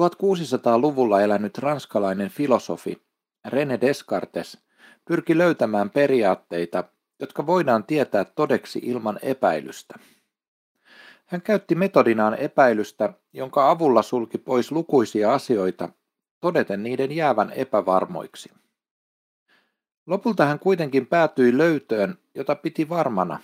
1600-luvulla 0.00 1.20
elänyt 1.20 1.58
ranskalainen 1.58 2.28
filosofi 2.28 3.02
René 3.48 3.80
Descartes 3.80 4.58
pyrki 5.04 5.38
löytämään 5.38 5.90
periaatteita, 5.90 6.84
jotka 7.20 7.46
voidaan 7.46 7.84
tietää 7.84 8.24
todeksi 8.24 8.80
ilman 8.82 9.18
epäilystä. 9.22 9.94
Hän 11.26 11.42
käytti 11.42 11.74
metodinaan 11.74 12.34
epäilystä, 12.34 13.12
jonka 13.32 13.70
avulla 13.70 14.02
sulki 14.02 14.38
pois 14.38 14.72
lukuisia 14.72 15.34
asioita, 15.34 15.88
todeten 16.40 16.82
niiden 16.82 17.12
jäävän 17.12 17.50
epävarmoiksi. 17.50 18.50
Lopulta 20.06 20.46
hän 20.46 20.58
kuitenkin 20.58 21.06
päätyi 21.06 21.58
löytöön, 21.58 22.18
jota 22.34 22.54
piti 22.54 22.88
varmana. 22.88 23.40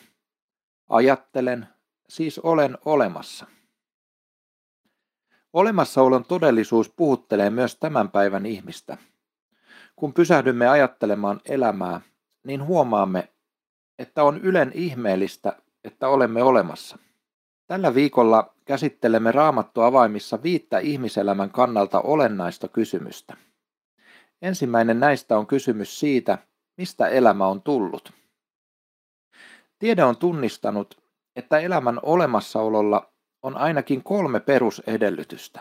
Ajattelen, 0.89 1.69
siis 2.09 2.39
olen 2.39 2.79
olemassa. 2.85 3.47
Olemassaolon 5.53 6.25
todellisuus 6.25 6.93
puhuttelee 6.97 7.51
myös 7.51 7.77
tämän 7.77 8.11
päivän 8.11 8.47
ihmistä. 8.47 8.97
Kun 9.97 10.15
pysähdymme 10.15 10.69
ajattelemaan 10.69 11.41
elämää, 11.45 12.01
niin 12.45 12.65
huomaamme, 12.65 13.29
että 13.99 14.25
on 14.25 14.41
ylen 14.41 14.73
ihmeellistä, 14.75 15.53
että 15.85 16.09
olemme 16.09 16.43
olemassa. 16.43 16.99
Tällä 17.67 17.95
viikolla 17.95 18.55
käsittelemme 18.65 19.33
raamattuavaimissa 19.33 20.43
viittä 20.43 20.79
ihmiselämän 20.79 21.51
kannalta 21.51 22.01
olennaista 22.01 22.69
kysymystä. 22.69 23.37
Ensimmäinen 24.43 25.01
näistä 25.01 25.39
on 25.39 25.47
kysymys 25.47 26.01
siitä, 26.01 26.39
mistä 26.77 27.09
elämä 27.09 27.47
on 27.47 27.63
tullut. 27.63 28.13
Tiede 29.79 30.05
on 30.05 30.17
tunnistanut, 30.17 31.03
että 31.37 31.59
elämän 31.59 32.01
olemassaololla 32.03 33.13
on 33.43 33.57
ainakin 33.57 34.03
kolme 34.03 34.41
perusedellytystä. 34.41 35.61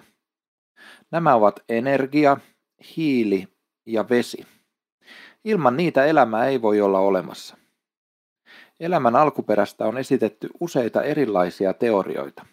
Nämä 1.12 1.36
ovat 1.36 1.60
energia, 1.70 2.38
hiili 2.98 3.48
ja 3.86 4.10
vesi. 4.10 4.46
Ilman 5.44 5.78
niitä 5.78 6.06
elämä 6.06 6.46
ei 6.46 6.62
voi 6.62 6.82
olla 6.82 7.00
olemassa. 7.00 7.58
Elämän 8.80 9.16
alkuperästä 9.16 9.86
on 9.86 9.98
esitetty 9.98 10.50
useita 10.60 11.04
erilaisia 11.04 11.74
teorioita. 11.74 12.46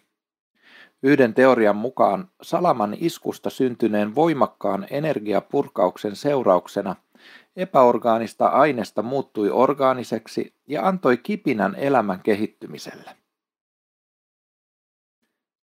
Yhden 1.02 1.34
teorian 1.34 1.77
mukaan 1.77 2.30
salaman 2.42 2.97
iskusta 3.00 3.50
syntyneen 3.50 4.14
voimakkaan 4.14 4.86
energiapurkauksen 4.91 6.16
seurauksena 6.16 6.97
epäorgaanista 7.56 8.47
aineesta 8.47 9.02
muuttui 9.02 9.50
orgaaniseksi 9.50 10.54
ja 10.66 10.88
antoi 10.88 11.16
kipinän 11.16 11.74
elämän 11.74 12.20
kehittymiselle. 12.22 13.25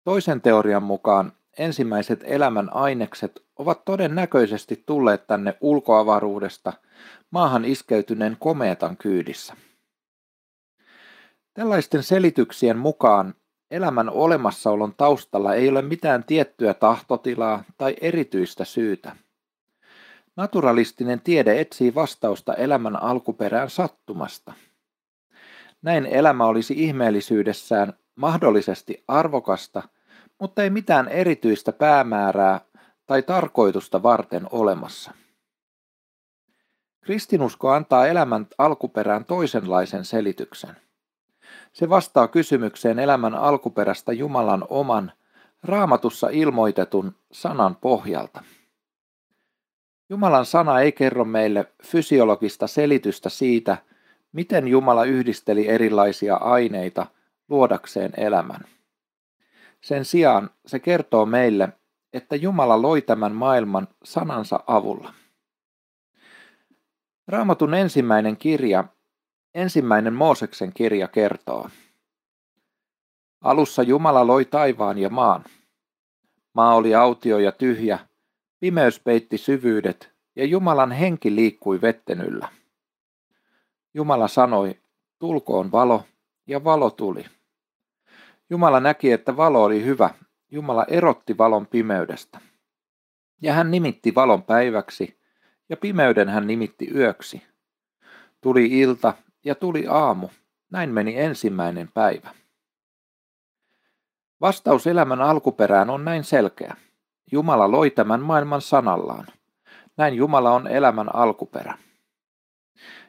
Toisen 0.05 0.41
teorian 0.41 0.83
mukaan 0.83 1.33
ensimmäiset 1.59 2.21
elämän 2.25 2.75
ainekset 2.75 3.45
ovat 3.57 3.85
todennäköisesti 3.85 4.83
tulleet 4.87 5.27
tänne 5.27 5.55
ulkoavaruudesta 5.61 6.73
maahan 7.31 7.65
iskeytyneen 7.65 8.37
komeetan 8.41 8.97
kyydissä. 8.97 9.57
Tällaisten 11.55 12.03
selityksien 12.03 12.79
mukaan 12.79 13.35
elämän 13.71 14.11
olemassaolon 14.11 14.95
taustalla 14.97 15.55
ei 15.55 15.69
ole 15.69 15.83
mitään 15.83 16.25
tiettyä 16.25 16.75
tahtotilaa 16.75 17.65
tai 17.79 17.97
erityistä 18.01 18.65
syytä. 18.65 19.17
Naturalistinen 20.37 21.21
tiede 21.21 21.61
etsii 21.61 21.95
vastausta 21.95 22.55
elämän 22.55 23.03
alkuperään 23.03 23.71
sattumasta. 23.71 24.53
Näin 25.83 26.07
elämä 26.07 26.45
olisi 26.45 26.75
ihmeellisyydessään 26.77 27.93
mahdollisesti 28.17 29.05
arvokasta, 29.09 29.83
mutta 30.39 30.63
ei 30.63 30.71
mitään 30.71 31.09
erityistä 31.09 31.73
päämäärää 31.73 32.61
tai 33.07 33.23
tarkoitusta 33.23 34.03
varten 34.03 34.47
olemassa. 34.51 35.13
Kristinusko 37.01 37.71
antaa 37.71 38.07
elämän 38.07 38.47
alkuperään 38.59 39.25
toisenlaisen 39.25 40.05
selityksen. 40.05 40.77
Se 41.73 41.89
vastaa 41.89 42.29
kysymykseen 42.29 42.99
elämän 42.99 43.35
alkuperästä 43.35 44.13
Jumalan 44.13 44.65
oman, 44.69 45.13
raamatussa 45.63 46.29
ilmoitetun 46.29 47.15
sanan 47.33 47.77
pohjalta. 47.77 48.43
Jumalan 50.11 50.47
sana 50.47 50.81
ei 50.81 50.93
kerro 50.93 51.25
meille 51.25 51.73
fysiologista 51.85 52.67
selitystä 52.67 53.29
siitä, 53.29 53.77
miten 54.33 54.69
Jumala 54.69 55.05
yhdisteli 55.05 55.69
erilaisia 55.69 56.37
aineita 56.37 57.07
luodakseen 57.49 58.13
elämän. 58.17 58.61
Sen 59.81 60.05
sijaan 60.05 60.51
se 60.67 60.79
kertoo 60.79 61.27
meille, 61.27 61.69
että 62.13 62.37
Jumala 62.37 62.83
loi 62.83 63.03
tämän 63.03 63.33
maailman 63.33 63.89
sanansa 64.05 64.61
avulla. 64.67 65.15
Raamatun 67.29 67.75
ensimmäinen 67.75 68.37
kirja, 68.37 68.85
ensimmäinen 69.55 70.15
Mooseksen 70.15 70.73
kirja 70.73 71.09
kertoo. 71.09 71.71
Alussa 73.41 73.83
Jumala 73.83 74.27
loi 74.27 74.45
taivaan 74.45 74.99
ja 74.99 75.11
maan. 75.11 75.45
Maa 76.55 76.75
oli 76.75 76.95
autio 76.95 77.39
ja 77.39 77.53
tyhjä, 77.53 77.99
pimeys 78.61 79.01
peitti 79.01 79.39
syvyydet 79.39 80.13
ja 80.37 80.45
Jumalan 80.45 80.93
henki 80.93 81.35
liikkui 81.35 81.81
vetten 81.81 82.21
yllä. 82.21 82.49
Jumala 83.95 84.29
sanoi, 84.29 84.81
tulkoon 85.19 85.73
valo, 85.73 86.05
ja 86.47 86.65
valo 86.65 86.91
tuli. 86.91 87.25
Jumala 88.51 88.81
näki, 88.81 89.13
että 89.13 89.37
valo 89.37 89.65
oli 89.65 89.85
hyvä. 89.85 90.11
Jumala 90.51 90.85
erotti 90.89 91.39
valon 91.39 91.67
pimeydestä. 91.67 92.41
Ja 93.43 93.53
hän 93.53 93.71
nimitti 93.71 94.15
valon 94.15 94.43
päiväksi, 94.43 95.21
ja 95.69 95.77
pimeyden 95.77 96.29
hän 96.29 96.47
nimitti 96.47 96.89
yöksi. 96.95 97.43
Tuli 98.41 98.67
ilta 98.81 99.15
ja 99.45 99.55
tuli 99.55 99.87
aamu. 99.89 100.29
Näin 100.71 100.91
meni 100.91 101.19
ensimmäinen 101.19 101.89
päivä. 101.95 102.35
Vastaus 104.41 104.87
elämän 104.87 105.21
alkuperään 105.21 105.91
on 105.91 106.05
näin 106.05 106.25
selkeä. 106.25 106.77
Jumala 107.33 107.71
loi 107.71 107.91
tämän 107.91 108.21
maailman 108.21 108.61
sanallaan. 108.61 109.27
Näin 109.97 110.15
Jumala 110.15 110.53
on 110.53 110.67
elämän 110.67 111.15
alkuperä. 111.15 111.79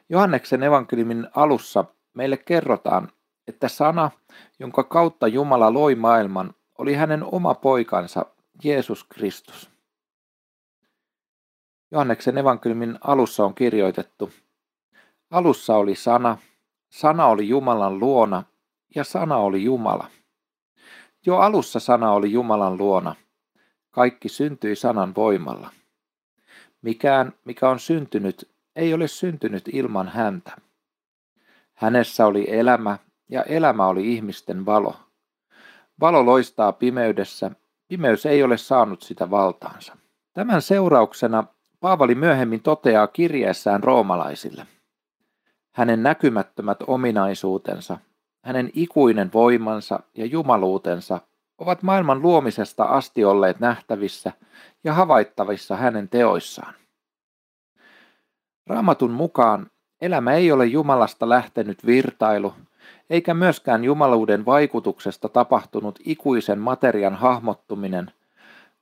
Johanneksen 0.08 0.62
evankeliumin 0.62 1.28
alussa 1.34 1.84
meille 2.14 2.36
kerrotaan, 2.36 3.08
että 3.48 3.68
sana, 3.68 4.10
jonka 4.58 4.84
kautta 4.84 5.28
Jumala 5.28 5.72
loi 5.72 5.94
maailman, 5.94 6.54
oli 6.78 6.94
hänen 6.94 7.24
oma 7.24 7.54
poikansa, 7.54 8.26
Jeesus 8.64 9.04
Kristus. 9.04 9.70
Johanneksen 11.90 12.38
evankeliumin 12.38 12.98
alussa 13.00 13.44
on 13.44 13.54
kirjoitettu, 13.54 14.30
alussa 15.30 15.76
oli 15.76 15.94
sana, 15.94 16.38
sana 16.90 17.26
oli 17.26 17.48
Jumalan 17.48 17.98
luona 17.98 18.42
ja 18.94 19.04
sana 19.04 19.36
oli 19.36 19.64
Jumala. 19.64 20.06
Jo 21.26 21.36
alussa 21.38 21.80
sana 21.80 22.12
oli 22.12 22.32
Jumalan 22.32 22.78
luona. 22.78 23.14
Kaikki 23.90 24.28
syntyi 24.28 24.76
sanan 24.76 25.14
voimalla. 25.14 25.70
Mikään, 26.82 27.32
mikä 27.44 27.68
on 27.68 27.78
syntynyt, 27.78 28.50
ei 28.76 28.94
ole 28.94 29.08
syntynyt 29.08 29.68
ilman 29.72 30.08
häntä. 30.08 30.56
Hänessä 31.74 32.26
oli 32.26 32.46
elämä 32.48 32.98
ja 33.28 33.42
elämä 33.42 33.86
oli 33.86 34.12
ihmisten 34.12 34.66
valo. 34.66 34.96
Valo 36.00 36.26
loistaa 36.26 36.72
pimeydessä, 36.72 37.50
pimeys 37.88 38.26
ei 38.26 38.42
ole 38.42 38.56
saanut 38.56 39.02
sitä 39.02 39.30
valtaansa. 39.30 39.96
Tämän 40.32 40.62
seurauksena 40.62 41.44
Paavali 41.84 42.14
myöhemmin 42.14 42.62
toteaa 42.62 43.06
kirjeessään 43.06 43.82
roomalaisille. 43.82 44.66
Hänen 45.72 46.02
näkymättömät 46.02 46.78
ominaisuutensa, 46.86 47.98
hänen 48.42 48.70
ikuinen 48.74 49.30
voimansa 49.32 50.00
ja 50.14 50.26
jumaluutensa 50.26 51.20
ovat 51.58 51.82
maailman 51.82 52.22
luomisesta 52.22 52.84
asti 52.84 53.24
olleet 53.24 53.60
nähtävissä 53.60 54.32
ja 54.84 54.92
havaittavissa 54.94 55.76
hänen 55.76 56.08
teoissaan. 56.08 56.74
Raamatun 58.66 59.10
mukaan 59.10 59.70
elämä 60.00 60.32
ei 60.32 60.52
ole 60.52 60.66
Jumalasta 60.66 61.28
lähtenyt 61.28 61.86
virtailu, 61.86 62.54
eikä 63.10 63.34
myöskään 63.34 63.84
jumaluuden 63.84 64.46
vaikutuksesta 64.46 65.28
tapahtunut 65.28 65.98
ikuisen 66.04 66.58
materian 66.58 67.14
hahmottuminen, 67.14 68.10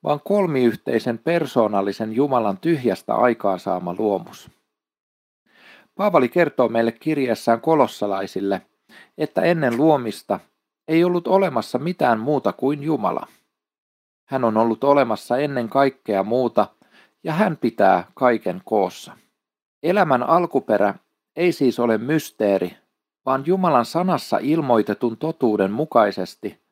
vaan 0.05 0.21
kolmiyhteisen 0.25 1.19
persoonallisen 1.19 2.13
Jumalan 2.13 2.59
tyhjästä 2.59 3.15
aikaansaama 3.15 3.95
luomus. 3.99 4.51
Paavali 5.95 6.29
kertoo 6.29 6.69
meille 6.69 6.93
kirjeessään 6.93 7.61
kolossalaisille, 7.61 8.63
että 9.19 9.43
ennen 9.43 9.77
luomista 9.77 10.41
ei 10.89 11.05
ollut 11.05 11.29
olemassa 11.29 11.79
mitään 11.79 12.21
muuta 12.21 12.53
kuin 12.53 12.83
Jumala. 12.83 13.27
Hän 14.25 14.45
on 14.45 14.57
ollut 14.57 14.85
olemassa 14.85 15.39
ennen 15.39 15.69
kaikkea 15.69 16.23
muuta, 16.23 16.67
ja 17.25 17.33
hän 17.33 17.57
pitää 17.57 18.05
kaiken 18.15 18.63
koossa. 18.65 19.17
Elämän 19.83 20.23
alkuperä 20.23 20.95
ei 21.37 21.53
siis 21.53 21.81
ole 21.81 21.99
mysteeri, 21.99 22.77
vaan 23.27 23.43
Jumalan 23.47 23.85
sanassa 23.85 24.39
ilmoitetun 24.41 25.17
totuuden 25.17 25.73
mukaisesti 25.73 26.63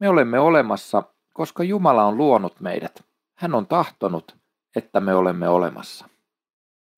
me 0.00 0.08
olemme 0.08 0.38
olemassa, 0.38 1.02
koska 1.32 1.64
Jumala 1.64 2.04
on 2.04 2.16
luonut 2.16 2.60
meidät. 2.60 3.04
hän 3.34 3.54
on 3.54 3.66
tahtonut, 3.66 4.36
että 4.76 5.00
me 5.00 5.14
olemme 5.14 5.48
olemassa. 5.48 6.08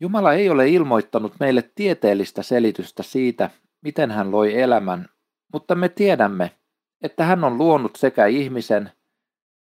Jumala 0.00 0.32
ei 0.32 0.50
ole 0.50 0.68
ilmoittanut 0.68 1.32
meille 1.40 1.70
tieteellistä 1.74 2.42
selitystä 2.42 3.02
siitä, 3.02 3.50
miten 3.82 4.10
hän 4.10 4.30
loi 4.30 4.60
elämän, 4.60 5.08
mutta 5.52 5.74
me 5.74 5.88
tiedämme, 5.88 6.50
että 7.02 7.24
hän 7.24 7.44
on 7.44 7.58
luonut 7.58 7.96
sekä 7.96 8.26
ihmisen 8.26 8.90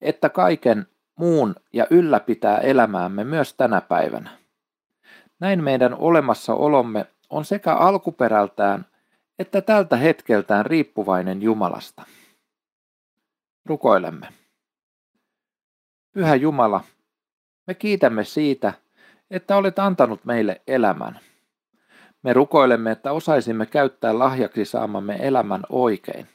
että 0.00 0.28
kaiken 0.28 0.86
muun 1.18 1.54
ja 1.72 1.86
ylläpitää 1.90 2.58
elämäämme 2.58 3.24
myös 3.24 3.54
tänä 3.54 3.80
päivänä. 3.80 4.30
Näin 5.40 5.64
meidän 5.64 5.94
olemassaolomme 5.94 7.06
on 7.30 7.44
sekä 7.44 7.74
alkuperältään 7.74 8.86
että 9.38 9.60
tältä 9.60 9.96
hetkeltään 9.96 10.66
riippuvainen 10.66 11.42
Jumalasta. 11.42 12.02
Rukoilemme. 13.66 14.28
Pyhä 16.12 16.34
Jumala, 16.34 16.84
me 17.66 17.74
kiitämme 17.74 18.24
siitä, 18.24 18.72
että 19.30 19.56
olet 19.56 19.78
antanut 19.78 20.24
meille 20.24 20.62
elämän. 20.66 21.20
Me 22.22 22.32
rukoilemme, 22.32 22.90
että 22.90 23.12
osaisimme 23.12 23.66
käyttää 23.66 24.18
lahjaksi 24.18 24.64
saamamme 24.64 25.16
elämän 25.20 25.62
oikein. 25.68 26.26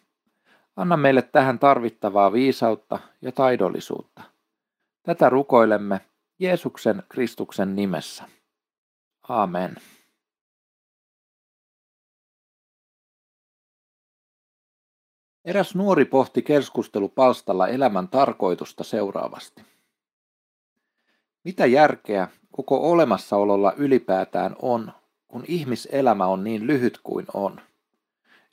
Anna 0.76 0.98
meille 0.98 1.22
tähän 1.22 1.60
tarvittavaa 1.60 2.34
viisautta 2.34 3.00
ja 3.22 3.32
taidollisuutta. 3.32 4.24
Tätä 5.04 5.30
rukoilemme 5.30 6.02
Jeesuksen 6.40 7.04
Kristuksen 7.10 7.76
nimessä. 7.76 8.24
Amen. 9.30 9.76
Eräs 15.46 15.76
nuori 15.76 16.06
pohti 16.06 16.42
keskustelupalstalla 16.42 17.68
elämän 17.68 18.08
tarkoitusta 18.08 18.84
seuraavasti. 18.84 19.64
Mitä 21.44 21.66
järkeä 21.66 22.28
koko 22.52 22.92
olemassaololla 22.92 23.74
ylipäätään 23.78 24.56
on, 24.62 24.92
kun 25.28 25.44
ihmiselämä 25.48 26.26
on 26.26 26.44
niin 26.44 26.68
lyhyt 26.68 27.00
kuin 27.04 27.26
on? 27.34 27.62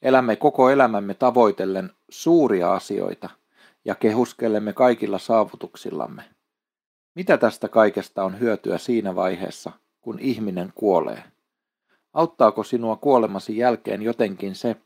Elämme 0.03 0.37
koko 0.37 0.71
elämämme 0.71 1.15
tavoitellen 1.15 1.91
suuria 2.09 2.75
asioita 2.75 3.31
ja 3.85 3.95
kehuskelemme 3.95 4.73
kaikilla 4.73 5.19
saavutuksillamme. 5.19 6.25
Mitä 7.15 7.39
tästä 7.39 7.69
kaikesta 7.69 8.25
on 8.25 8.41
hyötyä 8.41 8.79
siinä 8.79 9.15
vaiheessa, 9.15 9.73
kun 10.01 10.19
ihminen 10.19 10.73
kuolee? 10.75 11.25
Auttaako 12.13 12.65
sinua 12.65 12.97
kuolemasi 12.97 13.57
jälkeen 13.57 14.03
jotenkin 14.03 14.55
se, 14.55 14.77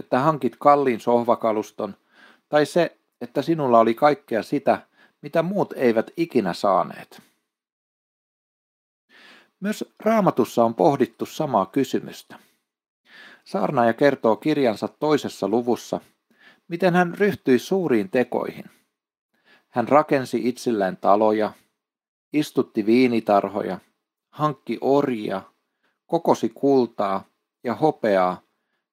että 0.00 0.18
hankit 0.18 0.56
kalliin 0.58 1.00
sohvakaluston, 1.00 1.96
tai 2.48 2.66
se, 2.66 2.96
että 3.20 3.42
sinulla 3.42 3.78
oli 3.78 3.94
kaikkea 3.94 4.42
sitä, 4.42 4.86
mitä 5.22 5.42
muut 5.42 5.72
eivät 5.76 6.10
ikinä 6.16 6.52
saaneet? 6.52 7.22
Myös 9.60 9.84
raamatussa 10.00 10.64
on 10.64 10.74
pohdittu 10.74 11.26
samaa 11.26 11.66
kysymystä. 11.66 12.38
Saarnaaja 13.44 13.92
kertoo 13.92 14.36
kirjansa 14.36 14.88
toisessa 14.88 15.48
luvussa, 15.48 16.00
miten 16.68 16.94
hän 16.94 17.14
ryhtyi 17.14 17.58
suuriin 17.58 18.10
tekoihin. 18.10 18.64
Hän 19.68 19.88
rakensi 19.88 20.48
itselleen 20.48 20.96
taloja, 20.96 21.52
istutti 22.32 22.86
viinitarhoja, 22.86 23.78
hankki 24.30 24.78
orjia, 24.80 25.42
kokosi 26.06 26.48
kultaa 26.48 27.24
ja 27.64 27.74
hopeaa 27.74 28.45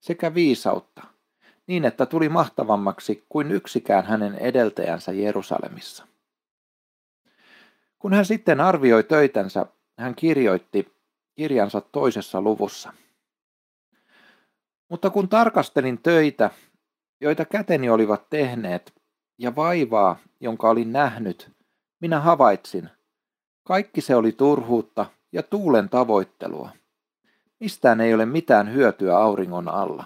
sekä 0.04 0.34
viisautta, 0.34 1.04
niin 1.68 1.86
että 1.86 2.06
tuli 2.06 2.30
mahtavammaksi 2.30 3.26
kuin 3.30 3.52
yksikään 3.52 4.06
hänen 4.06 4.36
edeltäjänsä 4.36 5.12
Jerusalemissa. 5.12 6.08
Kun 8.00 8.14
hän 8.14 8.26
sitten 8.26 8.62
arvioi 8.62 9.04
töitänsä, 9.04 9.66
hän 9.98 10.16
kirjoitti 10.16 10.94
kirjansa 11.36 11.82
toisessa 11.82 12.42
luvussa. 12.42 12.94
Mutta 14.90 15.10
kun 15.10 15.30
tarkastelin 15.30 15.98
töitä, 15.98 16.50
joita 17.22 17.46
käteni 17.46 17.90
olivat 17.90 18.30
tehneet, 18.30 18.94
ja 19.38 19.56
vaivaa, 19.56 20.18
jonka 20.40 20.70
olin 20.70 20.94
nähnyt, 20.94 21.52
minä 22.00 22.20
havaitsin, 22.20 22.90
kaikki 23.64 24.02
se 24.02 24.16
oli 24.16 24.32
turhuutta 24.32 25.06
ja 25.32 25.44
tuulen 25.44 25.90
tavoittelua. 25.90 26.70
Mistään 27.64 28.02
ei 28.02 28.14
ole 28.14 28.26
mitään 28.26 28.74
hyötyä 28.74 29.18
auringon 29.18 29.70
alla. 29.70 30.04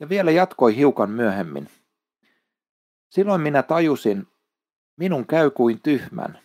Ja 0.00 0.08
vielä 0.08 0.30
jatkoi 0.30 0.76
hiukan 0.76 1.10
myöhemmin. 1.10 1.68
Silloin 3.08 3.40
minä 3.40 3.62
tajusin, 3.62 4.26
minun 4.96 5.26
käy 5.26 5.50
kuin 5.50 5.82
tyhmän. 5.82 6.38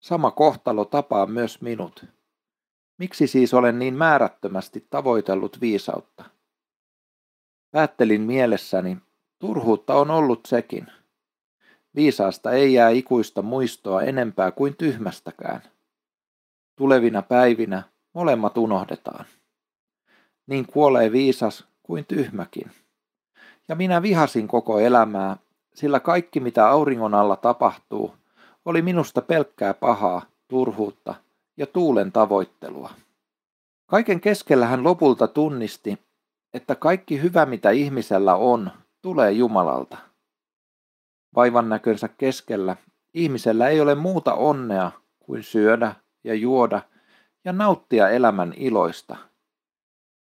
Sama 0.00 0.30
kohtalo 0.30 0.84
tapaa 0.84 1.26
myös 1.26 1.60
minut. 1.60 2.04
Miksi 2.98 3.26
siis 3.26 3.54
olen 3.54 3.78
niin 3.78 3.94
määrättömästi 3.94 4.86
tavoitellut 4.90 5.60
viisautta? 5.60 6.24
Päättelin 7.70 8.20
mielessäni, 8.20 8.96
turhuutta 9.38 9.94
on 9.94 10.10
ollut 10.10 10.40
sekin. 10.46 10.86
Viisaasta 11.94 12.52
ei 12.52 12.74
jää 12.74 12.90
ikuista 12.90 13.42
muistoa 13.42 14.02
enempää 14.02 14.50
kuin 14.50 14.76
tyhmästäkään. 14.76 15.62
Tulevina 16.76 17.22
päivinä 17.22 17.82
molemmat 18.14 18.58
unohdetaan. 18.58 19.24
Niin 20.46 20.66
kuolee 20.66 21.12
viisas 21.12 21.64
kuin 21.82 22.06
tyhmäkin. 22.06 22.70
Ja 23.68 23.74
minä 23.74 24.02
vihasin 24.02 24.48
koko 24.48 24.80
elämää, 24.80 25.36
sillä 25.74 26.00
kaikki 26.00 26.40
mitä 26.40 26.68
auringon 26.68 27.14
alla 27.14 27.36
tapahtuu, 27.36 28.14
oli 28.64 28.82
minusta 28.82 29.22
pelkkää 29.22 29.74
pahaa, 29.74 30.22
turhuutta 30.48 31.14
ja 31.56 31.66
tuulen 31.66 32.12
tavoittelua. 32.12 32.90
Kaiken 33.86 34.20
keskellä 34.20 34.66
hän 34.66 34.84
lopulta 34.84 35.28
tunnisti, 35.28 35.98
että 36.54 36.74
kaikki 36.74 37.22
hyvä 37.22 37.46
mitä 37.46 37.70
ihmisellä 37.70 38.34
on, 38.34 38.70
tulee 39.02 39.32
Jumalalta. 39.32 39.98
Vaivan 41.34 41.68
näkönsä 41.68 42.08
keskellä 42.08 42.76
ihmisellä 43.14 43.68
ei 43.68 43.80
ole 43.80 43.94
muuta 43.94 44.34
onnea 44.34 44.90
kuin 45.20 45.42
syödä 45.42 45.94
ja 46.24 46.34
juoda 46.34 46.82
ja 47.44 47.52
nauttia 47.52 48.08
elämän 48.08 48.54
iloista. 48.56 49.16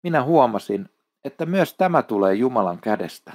Minä 0.02 0.22
huomasin, 0.22 0.88
että 1.24 1.46
myös 1.46 1.74
tämä 1.74 2.02
tulee 2.02 2.34
Jumalan 2.34 2.78
kädestä. 2.78 3.32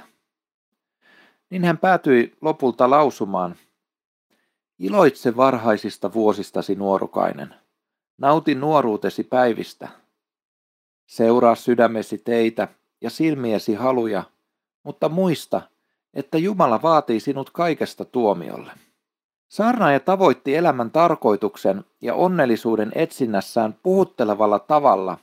Niin 1.50 1.64
hän 1.64 1.78
päätyi 1.78 2.36
lopulta 2.40 2.90
lausumaan, 2.90 3.56
Iloitse 4.78 5.36
varhaisista 5.36 6.12
vuosistasi 6.12 6.74
nuorukainen. 6.74 7.54
Nauti 8.18 8.54
nuoruutesi 8.54 9.24
päivistä. 9.24 9.88
Seuraa 11.06 11.54
sydämesi 11.54 12.18
teitä 12.18 12.68
ja 13.00 13.10
silmiesi 13.10 13.74
haluja, 13.74 14.24
mutta 14.82 15.08
muista, 15.08 15.62
että 16.14 16.38
Jumala 16.38 16.82
vaatii 16.82 17.20
sinut 17.20 17.50
kaikesta 17.50 18.04
tuomiolle. 18.04 18.72
Saarnaaja 19.54 20.00
tavoitti 20.00 20.56
elämän 20.56 20.90
tarkoituksen 20.90 21.84
ja 22.00 22.14
onnellisuuden 22.14 22.92
etsinnässään 22.94 23.74
puhuttelevalla 23.82 24.58
tavalla 24.58 25.18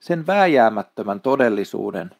sen 0.00 0.26
vääjäämättömän 0.26 1.20
todellisuuden, 1.20 2.10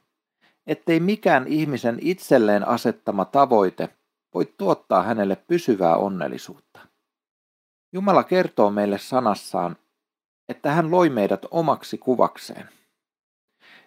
ettei 0.67 1.01
mikään 1.01 1.47
ihmisen 1.47 1.99
itselleen 2.01 2.69
asettama 2.69 3.25
tavoite 3.25 3.89
voi 4.35 4.55
tuottaa 4.59 5.03
hänelle 5.03 5.37
pysyvää 5.37 5.97
onnellisuutta. 5.97 6.81
Jumala 7.93 8.25
kertoo 8.25 8.71
meille 8.71 8.99
sanassaan, 8.99 9.77
että 10.49 10.71
hän 10.73 10.91
loi 10.91 11.09
meidät 11.11 11.47
omaksi 11.51 11.99
kuvakseen. 11.99 12.69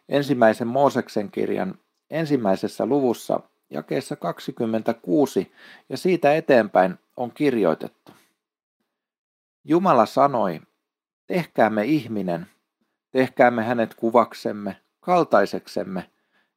Ensimmäisen 0.10 0.68
Mooseksen 0.68 1.32
kirjan 1.32 1.76
ensimmäisessä 2.10 2.86
luvussa 2.86 3.40
jakeessa 3.70 4.16
26 4.16 5.52
ja 5.90 5.98
siitä 5.98 6.36
eteenpäin 6.36 6.96
on 7.18 7.32
kirjoitettu. 7.32 8.12
Jumala 9.64 10.06
sanoi, 10.06 10.62
tehkäämme 11.28 11.86
ihminen, 11.86 12.48
tehkäämme 13.12 13.64
hänet 13.64 13.94
kuvaksemme, 13.94 14.82
kaltaiseksemme, 15.00 16.10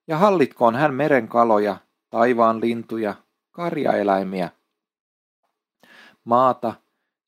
ja 0.07 0.19
hallitkoon 0.19 0.75
hän 0.75 0.95
meren 0.95 1.28
kaloja, 1.28 1.76
taivaan 2.11 2.61
lintuja, 2.61 3.14
karjaeläimiä, 3.50 4.50
maata 6.25 6.75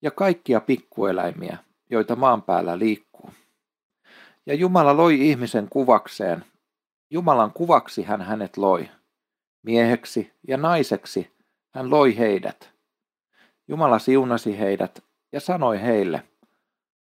ja 0.03 0.11
kaikkia 0.11 0.61
pikkueläimiä, 0.61 1.59
joita 1.91 2.17
maan 2.17 2.43
päällä 2.43 2.79
liikkuu. 2.79 3.31
Ja 4.47 4.55
Jumala 4.55 4.97
loi 4.97 5.29
ihmisen 5.29 5.69
kuvakseen. 5.69 6.45
Jumalan 7.11 7.53
kuvaksi 7.53 8.03
hän 8.03 8.23
hänet 8.23 8.57
loi. 8.57 8.89
Mieheksi 9.65 10.33
ja 10.49 10.57
naiseksi 10.57 11.33
hän 11.75 11.91
loi 11.91 12.19
heidät. 12.19 12.71
Jumala 13.69 13.99
siunasi 13.99 14.59
heidät 14.59 15.05
ja 15.33 15.41
sanoi 15.41 15.83
heille, 15.83 16.23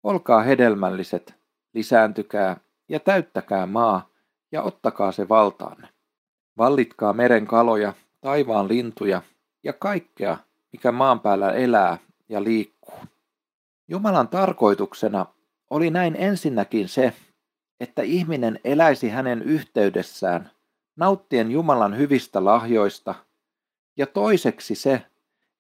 olkaa 0.03 0.41
hedelmälliset, 0.41 1.35
lisääntykää 1.73 2.57
ja 2.89 2.99
täyttäkää 2.99 3.65
maa 3.65 4.09
ja 4.51 4.61
ottakaa 4.61 5.11
se 5.11 5.29
valtaanne. 5.29 5.87
Vallitkaa 6.57 7.13
meren 7.13 7.47
kaloja, 7.47 7.93
taivaan 8.21 8.67
lintuja 8.67 9.21
ja 9.63 9.73
kaikkea, 9.73 10.37
mikä 10.71 10.91
maan 10.91 11.19
päällä 11.19 11.51
elää 11.51 11.97
ja 12.29 12.43
liikkuu. 12.43 12.99
Jumalan 13.87 14.27
tarkoituksena 14.27 15.25
oli 15.69 15.89
näin 15.89 16.15
ensinnäkin 16.15 16.87
se, 16.87 17.13
että 17.79 18.01
ihminen 18.01 18.59
eläisi 18.63 19.09
hänen 19.09 19.41
yhteydessään, 19.41 20.51
nauttien 21.01 21.51
Jumalan 21.51 21.97
hyvistä 21.97 22.45
lahjoista, 22.45 23.15
ja 23.97 24.07
toiseksi 24.07 24.75
se, 24.75 25.01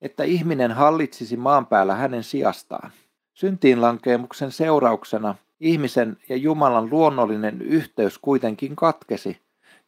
että 0.01 0.23
ihminen 0.23 0.71
hallitsisi 0.71 1.37
maan 1.37 1.65
päällä 1.65 1.95
hänen 1.95 2.23
sijastaan. 2.23 2.91
Syntiinlankeemuksen 3.33 4.51
seurauksena 4.51 5.35
ihmisen 5.59 6.17
ja 6.29 6.35
Jumalan 6.35 6.89
luonnollinen 6.89 7.61
yhteys 7.61 8.17
kuitenkin 8.17 8.75
katkesi, 8.75 9.41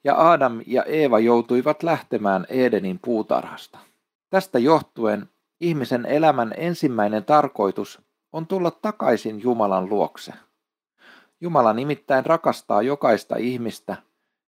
ja 0.04 0.32
Adam 0.32 0.62
ja 0.68 0.84
Eeva 0.84 1.20
joutuivat 1.20 1.84
lähtemään 1.84 2.46
Edenin 2.50 3.00
puutarhasta. 3.02 3.80
Tästä 4.30 4.60
johtuen 4.60 5.30
ihmisen 5.62 6.06
elämän 6.06 6.54
ensimmäinen 6.58 7.26
tarkoitus 7.26 8.02
on 8.32 8.48
tulla 8.48 8.72
takaisin 8.72 9.42
Jumalan 9.42 9.90
luokse. 9.90 10.34
Jumala 11.42 11.74
nimittäin 11.74 12.26
rakastaa 12.26 12.82
jokaista 12.82 13.36
ihmistä 13.36 13.96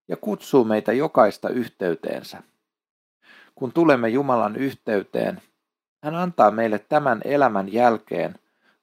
ja 0.08 0.18
kutsuu 0.18 0.64
meitä 0.64 0.94
jokaista 0.94 1.50
yhteyteensä. 1.50 2.44
Kun 3.56 3.72
tulemme 3.72 4.10
Jumalan 4.10 4.56
yhteyteen, 4.56 5.42
hän 6.04 6.16
antaa 6.16 6.52
meille 6.52 6.80
tämän 6.80 7.22
elämän 7.24 7.74
jälkeen 7.74 8.40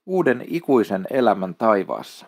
uuden 0.07 0.45
ikuisen 0.47 1.07
elämän 1.11 1.55
taivaassa. 1.55 2.27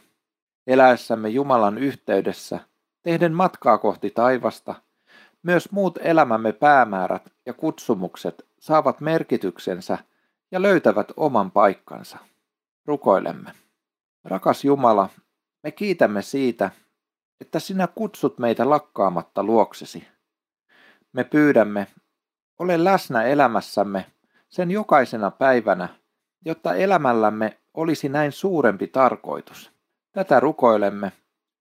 Eläessämme 0.67 1.29
Jumalan 1.29 1.79
yhteydessä, 1.79 2.61
tehden 3.03 3.33
matkaa 3.33 3.79
kohti 3.79 4.11
taivasta, 4.11 4.75
myös 5.43 5.73
muut 5.73 5.99
elämämme 6.03 6.53
päämäärät 6.53 7.33
ja 7.47 7.53
kutsumukset 7.53 8.47
saavat 8.59 9.01
merkityksensä 9.01 9.99
ja 10.51 10.63
löytävät 10.63 11.13
oman 11.17 11.51
paikkansa. 11.51 12.19
Rukoilemme. 12.87 13.53
Rakas 14.25 14.65
Jumala, 14.65 15.09
me 15.63 15.71
kiitämme 15.71 16.23
siitä, 16.23 16.71
että 17.45 17.61
sinä 17.61 17.87
kutsut 17.87 18.39
meitä 18.39 18.71
lakkaamatta 18.71 19.43
luoksesi. 19.43 20.09
Me 21.13 21.25
pyydämme, 21.25 21.87
ole 22.59 22.85
läsnä 22.85 23.23
elämässämme 23.23 24.07
sen 24.49 24.71
jokaisena 24.71 25.31
päivänä, 25.31 25.89
jotta 26.45 26.75
elämällämme 26.75 27.59
olisi 27.75 28.09
näin 28.09 28.33
suurempi 28.33 28.87
tarkoitus. 28.87 29.73
Tätä 30.13 30.41
rukoilemme 30.41 31.13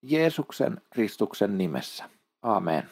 Jeesuksen 0.01 0.81
Kristuksen 0.89 1.57
nimessä. 1.57 2.09
Amen. 2.41 2.89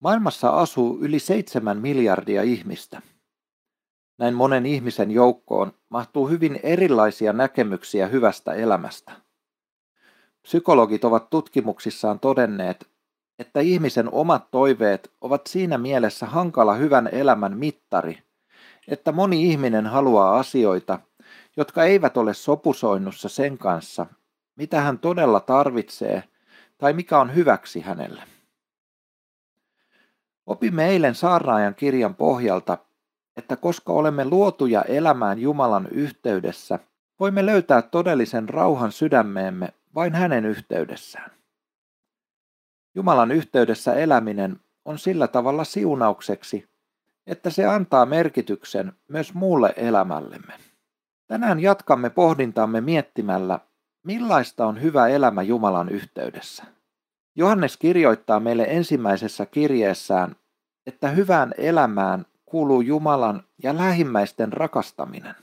Maailmassa 0.00 0.50
asuu 0.50 0.98
yli 1.00 1.18
seitsemän 1.18 1.78
miljardia 1.78 2.42
ihmistä. 2.42 3.02
Näin 4.20 4.34
monen 4.34 4.66
ihmisen 4.66 5.10
joukkoon 5.10 5.72
mahtuu 5.88 6.28
hyvin 6.28 6.60
erilaisia 6.62 7.32
näkemyksiä 7.32 8.06
hyvästä 8.06 8.52
elämästä. 8.52 9.12
Psykologit 10.42 11.04
ovat 11.04 11.30
tutkimuksissaan 11.30 12.20
todenneet, 12.20 12.86
että 13.38 13.60
ihmisen 13.60 14.12
omat 14.12 14.50
toiveet 14.50 15.12
ovat 15.20 15.46
siinä 15.46 15.78
mielessä 15.78 16.26
hankala 16.26 16.74
hyvän 16.74 17.08
elämän 17.12 17.58
mittari, 17.58 18.18
että 18.88 19.12
moni 19.12 19.50
ihminen 19.50 19.86
haluaa 19.86 20.38
asioita, 20.38 20.98
jotka 21.56 21.84
eivät 21.84 22.16
ole 22.16 22.34
sopusoinnussa 22.34 23.28
sen 23.28 23.58
kanssa, 23.58 24.06
mitä 24.56 24.80
hän 24.80 24.98
todella 24.98 25.40
tarvitsee 25.40 26.24
tai 26.78 26.92
mikä 26.92 27.18
on 27.18 27.34
hyväksi 27.34 27.80
hänelle. 27.80 28.22
Opimme 30.46 30.88
eilen 30.88 31.14
saarnaajan 31.14 31.74
kirjan 31.74 32.14
pohjalta, 32.14 32.78
että 33.40 33.56
koska 33.56 33.92
olemme 33.92 34.24
luotuja 34.24 34.82
elämään 34.82 35.38
Jumalan 35.38 35.88
yhteydessä, 35.90 36.78
voimme 37.20 37.46
löytää 37.46 37.82
todellisen 37.82 38.48
rauhan 38.48 38.92
sydämeemme 38.92 39.68
vain 39.94 40.14
hänen 40.14 40.44
yhteydessään. 40.44 41.30
Jumalan 42.94 43.30
yhteydessä 43.30 43.94
eläminen 43.94 44.60
on 44.84 44.98
sillä 44.98 45.28
tavalla 45.28 45.64
siunaukseksi, 45.64 46.68
että 47.26 47.50
se 47.50 47.66
antaa 47.66 48.06
merkityksen 48.06 48.92
myös 49.08 49.34
muulle 49.34 49.74
elämällemme. 49.76 50.52
Tänään 51.26 51.60
jatkamme 51.60 52.10
pohdintamme 52.10 52.80
miettimällä, 52.80 53.58
millaista 54.06 54.66
on 54.66 54.82
hyvä 54.82 55.08
elämä 55.08 55.42
Jumalan 55.42 55.88
yhteydessä. 55.88 56.64
Johannes 57.36 57.76
kirjoittaa 57.76 58.40
meille 58.40 58.66
ensimmäisessä 58.68 59.46
kirjeessään, 59.46 60.36
että 60.86 61.08
hyvään 61.08 61.54
elämään 61.58 62.26
kuuluu 62.50 62.80
Jumalan 62.80 63.42
ja 63.62 63.76
lähimmäisten 63.76 64.52
rakastaminen. 64.52 65.34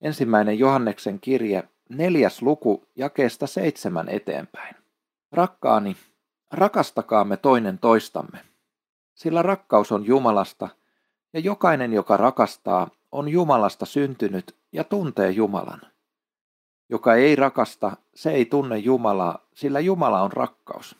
Ensimmäinen 0.00 0.58
Johanneksen 0.58 1.20
kirje, 1.20 1.64
neljäs 1.88 2.42
luku, 2.42 2.84
jakeesta 2.96 3.46
seitsemän 3.46 4.08
eteenpäin. 4.08 4.74
Rakkaani, 5.32 5.96
rakastakaamme 6.52 7.36
toinen 7.36 7.78
toistamme, 7.78 8.38
sillä 9.14 9.42
rakkaus 9.42 9.92
on 9.92 10.06
Jumalasta, 10.06 10.68
ja 11.32 11.40
jokainen, 11.40 11.92
joka 11.92 12.16
rakastaa, 12.16 12.90
on 13.12 13.28
Jumalasta 13.28 13.86
syntynyt 13.86 14.56
ja 14.72 14.84
tuntee 14.84 15.30
Jumalan. 15.30 15.80
Joka 16.88 17.14
ei 17.14 17.36
rakasta, 17.36 17.96
se 18.14 18.30
ei 18.30 18.44
tunne 18.44 18.78
Jumalaa, 18.78 19.38
sillä 19.54 19.80
Jumala 19.80 20.22
on 20.22 20.32
rakkaus. 20.32 20.96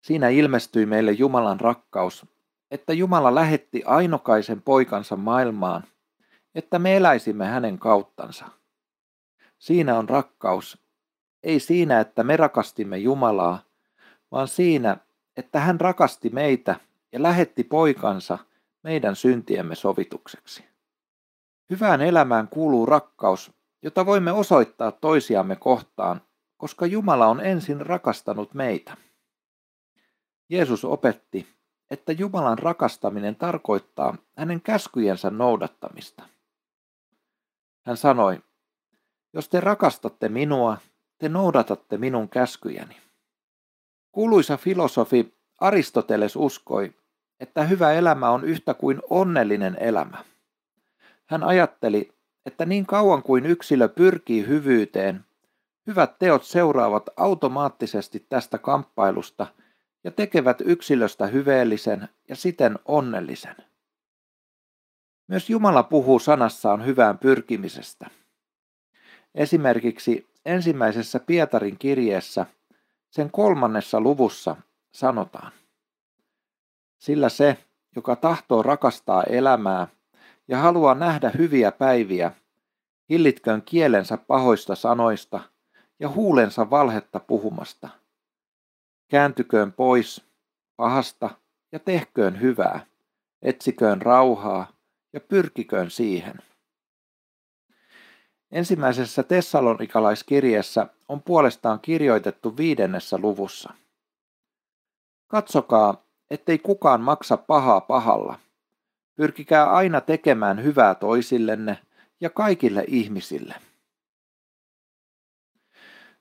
Siinä 0.00 0.28
ilmestyi 0.28 0.86
meille 0.86 1.12
Jumalan 1.12 1.60
rakkaus, 1.60 2.26
että 2.70 2.92
Jumala 2.92 3.34
lähetti 3.34 3.82
ainokaisen 3.86 4.62
poikansa 4.62 5.16
maailmaan, 5.16 5.84
että 6.54 6.78
me 6.78 6.96
eläisimme 6.96 7.46
hänen 7.46 7.78
kauttansa. 7.78 8.44
Siinä 9.58 9.98
on 9.98 10.08
rakkaus, 10.08 10.78
ei 11.42 11.60
siinä, 11.60 12.00
että 12.00 12.24
me 12.24 12.36
rakastimme 12.36 12.98
Jumalaa, 12.98 13.58
vaan 14.32 14.48
siinä, 14.48 14.96
että 15.36 15.60
hän 15.60 15.80
rakasti 15.80 16.30
meitä 16.30 16.80
ja 17.12 17.22
lähetti 17.22 17.64
poikansa 17.64 18.38
meidän 18.82 19.16
syntiemme 19.16 19.74
sovitukseksi. 19.74 20.64
Hyvään 21.70 22.00
elämään 22.00 22.48
kuuluu 22.48 22.86
rakkaus, 22.86 23.52
jota 23.82 24.06
voimme 24.06 24.32
osoittaa 24.32 24.92
toisiamme 24.92 25.56
kohtaan, 25.56 26.20
koska 26.56 26.86
Jumala 26.86 27.26
on 27.26 27.40
ensin 27.40 27.80
rakastanut 27.80 28.54
meitä. 28.54 28.96
Jeesus 30.48 30.84
opetti, 30.84 31.55
että 31.90 32.12
Jumalan 32.12 32.58
rakastaminen 32.58 33.36
tarkoittaa 33.36 34.16
hänen 34.36 34.60
käskyjensä 34.60 35.30
noudattamista. 35.30 36.22
Hän 37.86 37.96
sanoi, 37.96 38.40
jos 39.32 39.48
te 39.48 39.60
rakastatte 39.60 40.28
minua, 40.28 40.78
te 41.18 41.28
noudatatte 41.28 41.98
minun 41.98 42.28
käskyjäni. 42.28 42.96
Kuuluisa 44.12 44.56
filosofi 44.56 45.34
Aristoteles 45.60 46.36
uskoi, 46.36 46.94
että 47.40 47.64
hyvä 47.64 47.92
elämä 47.92 48.30
on 48.30 48.44
yhtä 48.44 48.74
kuin 48.74 49.02
onnellinen 49.10 49.76
elämä. 49.80 50.24
Hän 51.26 51.44
ajatteli, 51.44 52.12
että 52.46 52.64
niin 52.64 52.86
kauan 52.86 53.22
kuin 53.22 53.46
yksilö 53.46 53.88
pyrkii 53.88 54.46
hyvyyteen, 54.46 55.24
hyvät 55.86 56.18
teot 56.18 56.44
seuraavat 56.44 57.08
automaattisesti 57.16 58.26
tästä 58.28 58.58
kamppailusta 58.58 59.46
ja 60.06 60.12
tekevät 60.12 60.58
yksilöstä 60.64 61.26
hyveellisen 61.26 62.08
ja 62.28 62.36
siten 62.36 62.78
onnellisen. 62.84 63.56
Myös 65.28 65.50
Jumala 65.50 65.82
puhuu 65.82 66.18
sanassaan 66.18 66.86
hyvään 66.86 67.18
pyrkimisestä. 67.18 68.10
Esimerkiksi 69.34 70.26
ensimmäisessä 70.44 71.20
Pietarin 71.20 71.78
kirjeessä, 71.78 72.46
sen 73.10 73.30
kolmannessa 73.30 74.00
luvussa, 74.00 74.56
sanotaan. 74.92 75.52
Sillä 76.98 77.28
se, 77.28 77.56
joka 77.96 78.16
tahtoo 78.16 78.62
rakastaa 78.62 79.22
elämää 79.22 79.88
ja 80.48 80.58
haluaa 80.58 80.94
nähdä 80.94 81.30
hyviä 81.38 81.72
päiviä, 81.72 82.32
hillitköön 83.10 83.62
kielensä 83.62 84.16
pahoista 84.16 84.74
sanoista 84.74 85.40
ja 86.00 86.08
huulensa 86.08 86.70
valhetta 86.70 87.20
puhumasta. 87.20 88.05
Kääntyköön 89.08 89.72
pois 89.72 90.24
pahasta 90.76 91.30
ja 91.72 91.78
tehköön 91.78 92.40
hyvää, 92.40 92.86
etsiköön 93.42 94.02
rauhaa 94.02 94.72
ja 95.12 95.20
pyrkiköön 95.20 95.90
siihen. 95.90 96.34
Ensimmäisessä 98.50 99.22
tessalonikalaiskirjeessä 99.22 100.86
on 101.08 101.22
puolestaan 101.22 101.80
kirjoitettu 101.80 102.56
viidennessä 102.56 103.18
luvussa. 103.18 103.74
Katsokaa, 105.26 106.02
ettei 106.30 106.58
kukaan 106.58 107.00
maksa 107.00 107.36
pahaa 107.36 107.80
pahalla. 107.80 108.38
Pyrkikää 109.16 109.72
aina 109.72 110.00
tekemään 110.00 110.62
hyvää 110.62 110.94
toisillenne 110.94 111.78
ja 112.20 112.30
kaikille 112.30 112.84
ihmisille. 112.88 113.54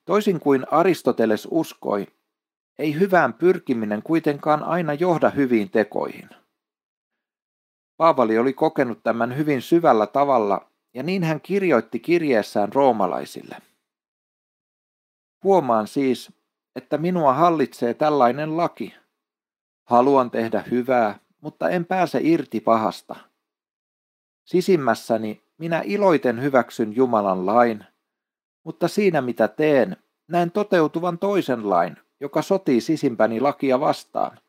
Toisin 0.05 0.39
kuin 0.39 0.65
Aristoteles 0.71 1.47
uskoi, 1.51 2.07
ei 2.79 2.99
hyvään 2.99 3.33
pyrkiminen 3.33 4.03
kuitenkaan 4.03 4.63
aina 4.63 4.93
johda 4.93 5.29
hyviin 5.29 5.69
tekoihin. 5.69 6.29
Paavali 7.97 8.37
oli 8.37 8.53
kokenut 8.53 9.03
tämän 9.03 9.37
hyvin 9.37 9.61
syvällä 9.61 10.07
tavalla 10.07 10.69
ja 10.93 11.03
niin 11.03 11.23
hän 11.23 11.41
kirjoitti 11.41 11.99
kirjeessään 11.99 12.73
roomalaisille. 12.73 13.57
Huomaan 15.43 15.87
siis, 15.87 16.31
että 16.75 16.97
minua 16.97 17.33
hallitsee 17.33 17.93
tällainen 17.93 18.57
laki. 18.57 18.95
Haluan 19.83 20.31
tehdä 20.31 20.63
hyvää, 20.71 21.19
mutta 21.41 21.69
en 21.69 21.85
pääse 21.85 22.19
irti 22.23 22.59
pahasta. 22.59 23.15
Sisimmässäni 24.45 25.43
minä 25.57 25.81
iloiten 25.85 26.41
hyväksyn 26.41 26.95
Jumalan 26.95 27.45
lain, 27.45 27.85
mutta 28.63 28.87
siinä 28.87 29.21
mitä 29.21 29.47
teen, 29.47 29.97
näen 30.27 30.51
toteutuvan 30.51 31.19
toisen 31.19 31.69
lain, 31.69 31.97
joka 32.25 32.41
sotii 32.41 32.81
sisimpäni 32.81 33.39
lakia 33.39 33.79
vastaan. 33.79 34.39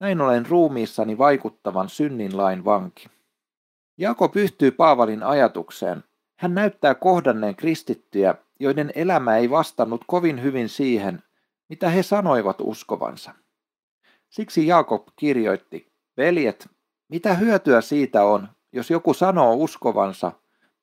Näin 0.00 0.20
olen 0.20 0.46
ruumiissani 0.46 1.18
vaikuttavan 1.18 1.88
synnin 1.88 2.36
lain 2.36 2.64
vanki. 2.64 3.06
Jakob 3.98 4.36
yhtyy 4.36 4.70
Paavalin 4.70 5.22
ajatukseen. 5.22 6.04
Hän 6.36 6.54
näyttää 6.54 6.94
kohdanneen 6.94 7.56
kristittyjä, 7.56 8.34
joiden 8.60 8.92
elämä 8.94 9.36
ei 9.36 9.50
vastannut 9.50 10.04
kovin 10.06 10.42
hyvin 10.42 10.68
siihen, 10.68 11.22
mitä 11.68 11.88
he 11.90 12.02
sanoivat 12.02 12.56
uskovansa. 12.60 13.34
Siksi 14.28 14.66
Jaakob 14.66 15.08
kirjoitti, 15.16 15.92
veljet, 16.16 16.68
mitä 17.08 17.34
hyötyä 17.34 17.80
siitä 17.80 18.24
on, 18.24 18.48
jos 18.72 18.90
joku 18.90 19.14
sanoo 19.14 19.54
uskovansa, 19.54 20.32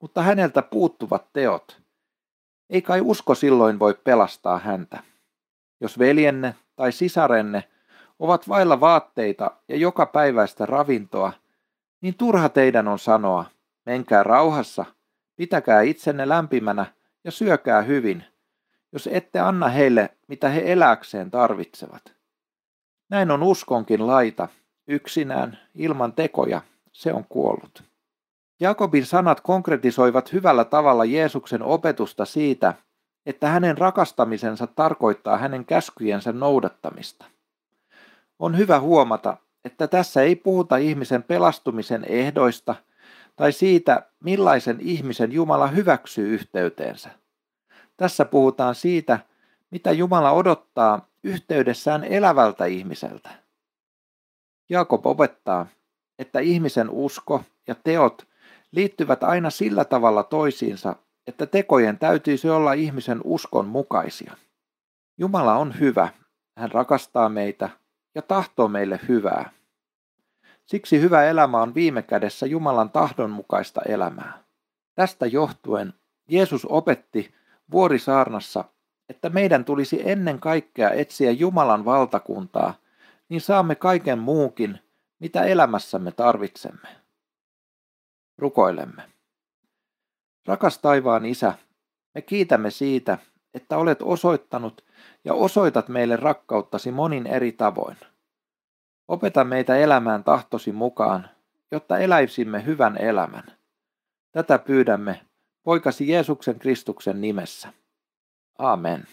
mutta 0.01 0.21
häneltä 0.21 0.61
puuttuvat 0.61 1.33
teot? 1.33 1.81
Ei 2.69 2.81
kai 2.81 3.01
usko 3.01 3.35
silloin 3.35 3.79
voi 3.79 3.93
pelastaa 3.93 4.59
häntä. 4.59 5.14
Jos 5.81 5.99
veljenne 5.99 6.55
tai 6.75 6.91
sisarenne 6.91 7.63
ovat 8.19 8.49
vailla 8.49 8.79
vaatteita 8.79 9.51
ja 9.67 9.77
joka 9.77 10.05
päiväistä 10.05 10.65
ravintoa, 10.65 11.33
niin 12.01 12.15
turha 12.17 12.49
teidän 12.49 12.87
on 12.87 12.99
sanoa, 12.99 13.45
menkää 13.85 14.23
rauhassa, 14.23 14.85
pitäkää 15.35 15.81
itsenne 15.81 16.29
lämpimänä 16.29 16.85
ja 17.23 17.31
syökää 17.31 17.81
hyvin, 17.81 18.23
jos 18.91 19.09
ette 19.11 19.39
anna 19.39 19.67
heille, 19.67 20.09
mitä 20.27 20.49
he 20.49 20.61
eläkseen 20.65 21.31
tarvitsevat. 21.31 22.15
Näin 23.09 23.31
on 23.31 23.43
uskonkin 23.43 24.07
laita, 24.07 24.47
yksinään, 24.87 25.59
ilman 25.75 26.13
tekoja, 26.13 26.61
se 26.91 27.13
on 27.13 27.25
kuollut. 27.29 27.83
Jakobin 28.59 29.05
sanat 29.05 29.41
konkretisoivat 29.41 30.33
hyvällä 30.33 30.65
tavalla 30.65 31.05
Jeesuksen 31.05 31.63
opetusta 31.63 32.25
siitä, 32.25 32.73
että 33.25 33.47
hänen 33.47 33.77
rakastamisensa 33.77 34.67
tarkoittaa 34.67 35.37
hänen 35.37 35.65
käskyjensä 35.65 36.31
noudattamista. 36.31 37.25
On 38.39 38.57
hyvä 38.57 38.79
huomata, 38.79 39.37
että 39.65 39.87
tässä 39.87 40.21
ei 40.21 40.35
puhuta 40.35 40.77
ihmisen 40.77 41.23
pelastumisen 41.23 42.05
ehdoista 42.09 42.75
tai 43.35 43.51
siitä, 43.51 44.09
millaisen 44.23 44.77
ihmisen 44.79 45.31
Jumala 45.31 45.67
hyväksyy 45.67 46.33
yhteyteensä. 46.33 47.09
Tässä 47.97 48.25
puhutaan 48.25 48.75
siitä, 48.75 49.19
mitä 49.71 49.91
Jumala 49.91 50.31
odottaa 50.31 51.07
yhteydessään 51.23 52.03
elävältä 52.03 52.65
ihmiseltä. 52.65 53.29
Jaakob 54.69 55.05
opettaa, 55.05 55.67
että 56.19 56.39
ihmisen 56.39 56.89
usko 56.89 57.43
ja 57.67 57.75
teot 57.75 58.27
liittyvät 58.71 59.23
aina 59.23 59.49
sillä 59.49 59.85
tavalla 59.85 60.23
toisiinsa, 60.23 60.95
että 61.27 61.45
tekojen 61.45 61.97
täytyisi 61.97 62.49
olla 62.49 62.73
ihmisen 62.73 63.21
uskon 63.23 63.67
mukaisia. 63.67 64.33
Jumala 65.17 65.55
on 65.55 65.79
hyvä, 65.79 66.09
hän 66.57 66.71
rakastaa 66.71 67.29
meitä 67.29 67.69
ja 68.15 68.21
tahtoo 68.21 68.67
meille 68.67 68.99
hyvää. 69.07 69.49
Siksi 70.65 71.01
hyvä 71.01 71.23
elämä 71.23 71.61
on 71.61 71.75
viime 71.75 72.01
kädessä 72.01 72.45
Jumalan 72.45 72.89
tahdon 72.89 73.29
mukaista 73.29 73.81
elämää. 73.87 74.43
Tästä 74.95 75.25
johtuen 75.25 75.93
Jeesus 76.29 76.65
opetti 76.65 77.33
vuorisaarnassa, 77.71 78.63
että 79.09 79.29
meidän 79.29 79.65
tulisi 79.65 80.01
ennen 80.09 80.39
kaikkea 80.39 80.89
etsiä 80.89 81.31
Jumalan 81.31 81.85
valtakuntaa, 81.85 82.73
niin 83.29 83.41
saamme 83.41 83.75
kaiken 83.75 84.19
muukin, 84.19 84.79
mitä 85.19 85.43
elämässämme 85.43 86.11
tarvitsemme. 86.11 86.87
Rukoilemme. 88.37 89.14
Rakas 90.45 90.77
taivaan 90.77 91.25
Isä, 91.25 91.53
me 92.15 92.21
kiitämme 92.21 92.71
siitä, 92.71 93.17
että 93.53 93.77
olet 93.77 94.01
osoittanut 94.01 94.85
ja 95.23 95.33
osoitat 95.33 95.89
meille 95.89 96.15
rakkauttasi 96.15 96.91
monin 96.91 97.27
eri 97.27 97.51
tavoin. 97.51 97.97
Opeta 99.07 99.43
meitä 99.43 99.77
elämään 99.77 100.23
tahtosi 100.23 100.71
mukaan, 100.71 101.29
jotta 101.71 101.97
eläisimme 101.97 102.65
hyvän 102.65 102.97
elämän. 102.97 103.43
Tätä 104.31 104.59
pyydämme 104.59 105.25
poikasi 105.63 106.09
Jeesuksen 106.09 106.59
Kristuksen 106.59 107.21
nimessä. 107.21 107.73
Amen. 108.57 109.07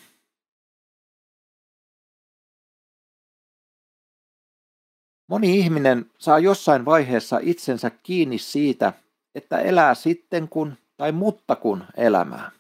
Moni 5.29 5.59
ihminen 5.59 6.11
saa 6.19 6.39
jossain 6.39 6.85
vaiheessa 6.85 7.39
itsensä 7.43 7.91
kiinni 7.91 8.39
siitä, 8.39 8.93
että 9.35 9.59
elää 9.59 9.95
sitten 9.95 10.49
kun 10.49 10.77
tai 10.97 11.13
mutta 11.13 11.57
kun 11.57 11.85
elämää. 11.97 12.51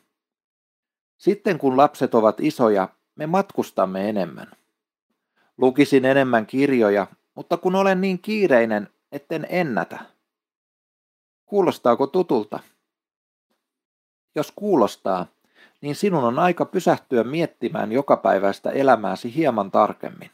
Sitten 1.19 1.59
kun 1.59 1.77
lapset 1.77 2.15
ovat 2.15 2.41
isoja, 2.41 2.89
me 3.15 3.27
matkustamme 3.27 4.09
enemmän. 4.09 4.51
Lukisin 5.59 6.05
enemmän 6.05 6.47
kirjoja, 6.47 7.07
mutta 7.35 7.57
kun 7.57 7.75
olen 7.75 8.01
niin 8.01 8.19
kiireinen, 8.19 8.89
etten 9.13 9.47
ennätä. 9.49 9.99
Kuulostaako 11.47 12.07
tutulta? 12.07 12.59
Jos 14.35 14.53
kuulostaa, 14.57 15.27
niin 15.81 15.95
sinun 15.95 16.25
on 16.25 16.39
aika 16.39 16.65
pysähtyä 16.65 17.25
miettimään 17.25 17.93
jokapäiväistä 17.93 18.71
elämääsi 18.71 19.35
hieman 19.35 19.71
tarkemmin. 19.71 20.31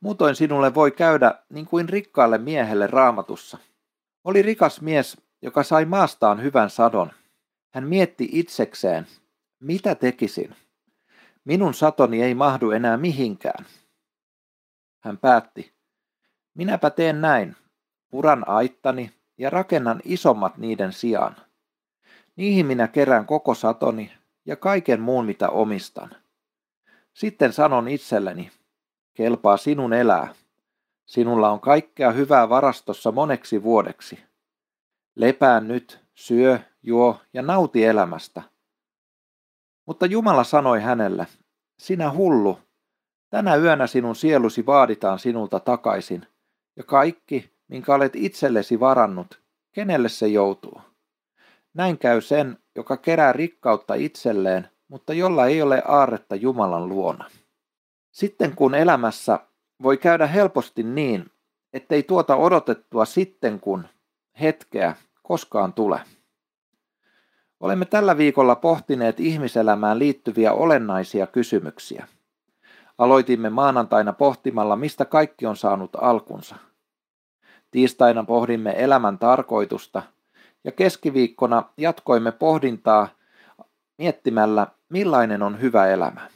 Muutoin 0.00 0.36
sinulle 0.36 0.74
voi 0.74 0.90
käydä 0.90 1.34
niin 1.48 1.66
kuin 1.66 1.88
rikkaalle 1.88 2.38
miehelle 2.38 2.86
raamatussa. 2.86 3.58
Oli 4.24 4.42
rikas 4.42 4.80
mies, 4.80 5.16
joka 5.42 5.62
sai 5.62 5.84
maastaan 5.84 6.42
hyvän 6.42 6.70
sadon. 6.70 7.12
Hän 7.70 7.88
mietti 7.88 8.28
itsekseen, 8.32 9.06
mitä 9.60 9.94
tekisin? 9.94 10.56
Minun 11.44 11.74
satoni 11.74 12.22
ei 12.22 12.34
mahdu 12.34 12.70
enää 12.70 12.96
mihinkään. 12.96 13.66
Hän 15.00 15.18
päätti, 15.18 15.72
minäpä 16.54 16.90
teen 16.90 17.20
näin, 17.20 17.56
puran 18.10 18.48
aittani 18.48 19.12
ja 19.38 19.50
rakennan 19.50 20.00
isommat 20.04 20.58
niiden 20.58 20.92
sijaan. 20.92 21.36
Niihin 22.36 22.66
minä 22.66 22.88
kerään 22.88 23.26
koko 23.26 23.54
satoni 23.54 24.12
ja 24.46 24.56
kaiken 24.56 25.00
muun 25.00 25.26
mitä 25.26 25.48
omistan. 25.48 26.10
Sitten 27.14 27.52
sanon 27.52 27.88
itselleni, 27.88 28.50
kelpaa 29.14 29.56
sinun 29.56 29.92
elää. 29.92 30.34
Sinulla 31.06 31.50
on 31.50 31.60
kaikkea 31.60 32.10
hyvää 32.12 32.48
varastossa 32.48 33.12
moneksi 33.12 33.62
vuodeksi. 33.62 34.29
Lepää 35.16 35.60
nyt, 35.60 36.00
syö, 36.14 36.58
juo 36.82 37.20
ja 37.32 37.42
nauti 37.42 37.84
elämästä. 37.84 38.42
Mutta 39.86 40.06
Jumala 40.06 40.44
sanoi 40.44 40.80
hänelle, 40.80 41.26
sinä 41.78 42.12
hullu, 42.12 42.58
tänä 43.30 43.56
yönä 43.56 43.86
sinun 43.86 44.16
sielusi 44.16 44.66
vaaditaan 44.66 45.18
sinulta 45.18 45.60
takaisin, 45.60 46.26
ja 46.76 46.84
kaikki, 46.84 47.50
minkä 47.68 47.94
olet 47.94 48.16
itsellesi 48.16 48.80
varannut, 48.80 49.42
kenelle 49.72 50.08
se 50.08 50.28
joutuu. 50.28 50.80
Näin 51.74 51.98
käy 51.98 52.20
sen, 52.20 52.58
joka 52.76 52.96
kerää 52.96 53.32
rikkautta 53.32 53.94
itselleen, 53.94 54.68
mutta 54.88 55.14
jolla 55.14 55.46
ei 55.46 55.62
ole 55.62 55.82
aarretta 55.86 56.34
Jumalan 56.34 56.88
luona. 56.88 57.30
Sitten 58.10 58.56
kun 58.56 58.74
elämässä 58.74 59.38
voi 59.82 59.96
käydä 59.96 60.26
helposti 60.26 60.82
niin, 60.82 61.30
ettei 61.72 62.02
tuota 62.02 62.36
odotettua 62.36 63.04
sitten 63.04 63.60
kun 63.60 63.88
hetkeä 64.40 64.94
koskaan 65.22 65.72
tule. 65.72 66.00
Olemme 67.60 67.84
tällä 67.84 68.16
viikolla 68.16 68.56
pohtineet 68.56 69.20
ihmiselämään 69.20 69.98
liittyviä 69.98 70.52
olennaisia 70.52 71.26
kysymyksiä. 71.26 72.06
Aloitimme 72.98 73.50
maanantaina 73.50 74.12
pohtimalla, 74.12 74.76
mistä 74.76 75.04
kaikki 75.04 75.46
on 75.46 75.56
saanut 75.56 75.90
alkunsa. 76.00 76.56
Tiistaina 77.70 78.24
pohdimme 78.24 78.74
elämän 78.76 79.18
tarkoitusta 79.18 80.02
ja 80.64 80.72
keskiviikkona 80.72 81.62
jatkoimme 81.76 82.32
pohdintaa 82.32 83.08
miettimällä, 83.98 84.66
millainen 84.88 85.42
on 85.42 85.60
hyvä 85.60 85.86
elämä. 85.86 86.30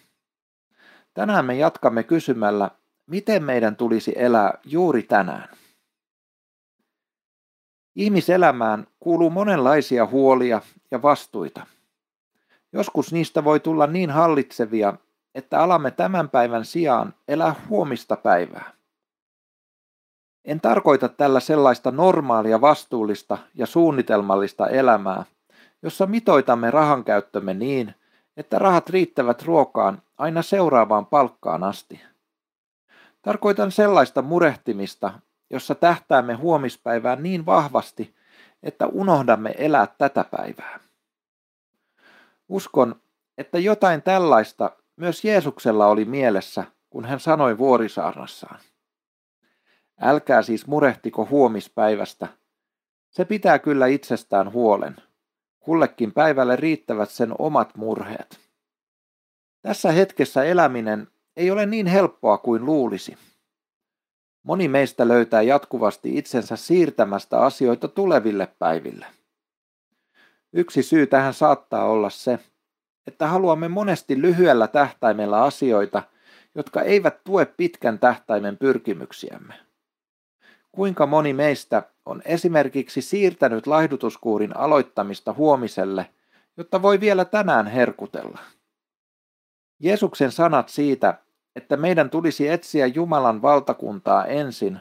Tänään 1.14 1.44
me 1.44 1.54
jatkamme 1.56 2.02
kysymällä, 2.02 2.70
miten 3.06 3.44
meidän 3.44 3.76
tulisi 3.76 4.12
elää 4.16 4.58
juuri 4.64 5.02
tänään. 5.02 5.48
Ihmiselämään 7.96 8.86
kuuluu 9.00 9.30
monenlaisia 9.30 10.06
huolia 10.06 10.60
ja 10.90 11.02
vastuita. 11.02 11.66
Joskus 12.72 13.12
niistä 13.12 13.44
voi 13.44 13.60
tulla 13.60 13.86
niin 13.86 14.10
hallitsevia, 14.10 14.94
että 15.34 15.60
alamme 15.60 15.90
tämän 15.90 16.28
päivän 16.28 16.64
sijaan 16.64 17.14
elää 17.28 17.54
huomista 17.68 18.16
päivää. 18.16 18.72
En 20.44 20.60
tarkoita 20.60 21.08
tällä 21.08 21.40
sellaista 21.40 21.90
normaalia, 21.90 22.60
vastuullista 22.60 23.38
ja 23.54 23.66
suunnitelmallista 23.66 24.68
elämää, 24.68 25.24
jossa 25.82 26.06
mitoitamme 26.06 26.70
rahan 26.70 27.04
käyttömme 27.04 27.54
niin, 27.54 27.94
että 28.36 28.58
rahat 28.58 28.90
riittävät 28.90 29.42
ruokaan 29.42 30.02
aina 30.18 30.42
seuraavaan 30.42 31.06
palkkaan 31.06 31.64
asti. 31.64 32.00
Tarkoitan 33.22 33.72
sellaista 33.72 34.22
murehtimista, 34.22 35.12
jossa 35.50 35.74
tähtäämme 35.74 36.34
huomispäivään 36.34 37.22
niin 37.22 37.46
vahvasti, 37.46 38.14
että 38.62 38.86
unohdamme 38.86 39.54
elää 39.58 39.86
tätä 39.98 40.24
päivää. 40.24 40.80
Uskon, 42.48 43.00
että 43.38 43.58
jotain 43.58 44.02
tällaista 44.02 44.70
myös 44.96 45.24
Jeesuksella 45.24 45.86
oli 45.86 46.04
mielessä, 46.04 46.64
kun 46.90 47.04
hän 47.04 47.20
sanoi 47.20 47.58
vuorisaarnassaan. 47.58 48.60
Älkää 50.00 50.42
siis 50.42 50.66
murehtiko 50.66 51.26
huomispäivästä. 51.30 52.28
Se 53.10 53.24
pitää 53.24 53.58
kyllä 53.58 53.86
itsestään 53.86 54.52
huolen. 54.52 54.96
Kullekin 55.60 56.12
päivälle 56.12 56.56
riittävät 56.56 57.10
sen 57.10 57.34
omat 57.38 57.76
murheet. 57.76 58.40
Tässä 59.62 59.92
hetkessä 59.92 60.44
eläminen 60.44 61.08
ei 61.36 61.50
ole 61.50 61.66
niin 61.66 61.86
helppoa 61.86 62.38
kuin 62.38 62.64
luulisi. 62.64 63.18
Moni 64.44 64.68
meistä 64.68 65.08
löytää 65.08 65.42
jatkuvasti 65.42 66.18
itsensä 66.18 66.56
siirtämästä 66.56 67.40
asioita 67.40 67.88
tuleville 67.88 68.48
päiville. 68.58 69.06
Yksi 70.52 70.82
syy 70.82 71.06
tähän 71.06 71.34
saattaa 71.34 71.84
olla 71.84 72.10
se, 72.10 72.38
että 73.06 73.26
haluamme 73.26 73.68
monesti 73.68 74.22
lyhyellä 74.22 74.68
tähtäimellä 74.68 75.42
asioita, 75.42 76.02
jotka 76.54 76.82
eivät 76.82 77.24
tue 77.24 77.46
pitkän 77.46 77.98
tähtäimen 77.98 78.56
pyrkimyksiämme. 78.56 79.54
Kuinka 80.72 81.06
moni 81.06 81.32
meistä 81.32 81.82
on 82.06 82.22
esimerkiksi 82.24 83.02
siirtänyt 83.02 83.66
laihdutuskuurin 83.66 84.56
aloittamista 84.56 85.32
huomiselle, 85.32 86.10
jotta 86.56 86.82
voi 86.82 87.00
vielä 87.00 87.24
tänään 87.24 87.66
herkutella? 87.66 88.38
Jeesuksen 89.80 90.32
sanat 90.32 90.68
siitä, 90.68 91.23
että 91.56 91.76
meidän 91.76 92.10
tulisi 92.10 92.48
etsiä 92.48 92.86
Jumalan 92.86 93.42
valtakuntaa 93.42 94.26
ensin, 94.26 94.80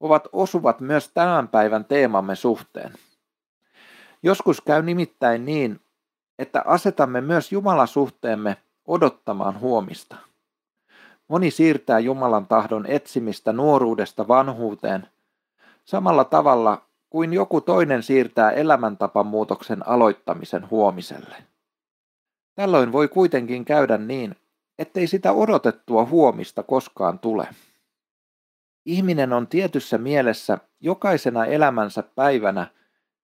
ovat 0.00 0.28
osuvat 0.32 0.80
myös 0.80 1.10
tämän 1.14 1.48
päivän 1.48 1.84
teemamme 1.84 2.36
suhteen. 2.36 2.92
Joskus 4.22 4.60
käy 4.60 4.82
nimittäin 4.82 5.44
niin, 5.44 5.80
että 6.38 6.62
asetamme 6.66 7.20
myös 7.20 7.52
Jumalan 7.52 7.88
suhteemme 7.88 8.56
odottamaan 8.86 9.60
huomista. 9.60 10.16
Moni 11.28 11.50
siirtää 11.50 11.98
Jumalan 11.98 12.46
tahdon 12.46 12.86
etsimistä 12.86 13.52
nuoruudesta 13.52 14.28
vanhuuteen 14.28 15.08
samalla 15.84 16.24
tavalla 16.24 16.82
kuin 17.10 17.32
joku 17.32 17.60
toinen 17.60 18.02
siirtää 18.02 18.50
elämäntapamuutoksen 18.50 19.88
aloittamisen 19.88 20.70
huomiselle. 20.70 21.36
Tällöin 22.54 22.92
voi 22.92 23.08
kuitenkin 23.08 23.64
käydä 23.64 23.98
niin, 23.98 24.36
ettei 24.78 25.06
sitä 25.06 25.32
odotettua 25.32 26.04
huomista 26.04 26.62
koskaan 26.62 27.18
tule. 27.18 27.48
Ihminen 28.84 29.32
on 29.32 29.46
tietyssä 29.46 29.98
mielessä 29.98 30.58
jokaisena 30.80 31.44
elämänsä 31.44 32.02
päivänä 32.02 32.66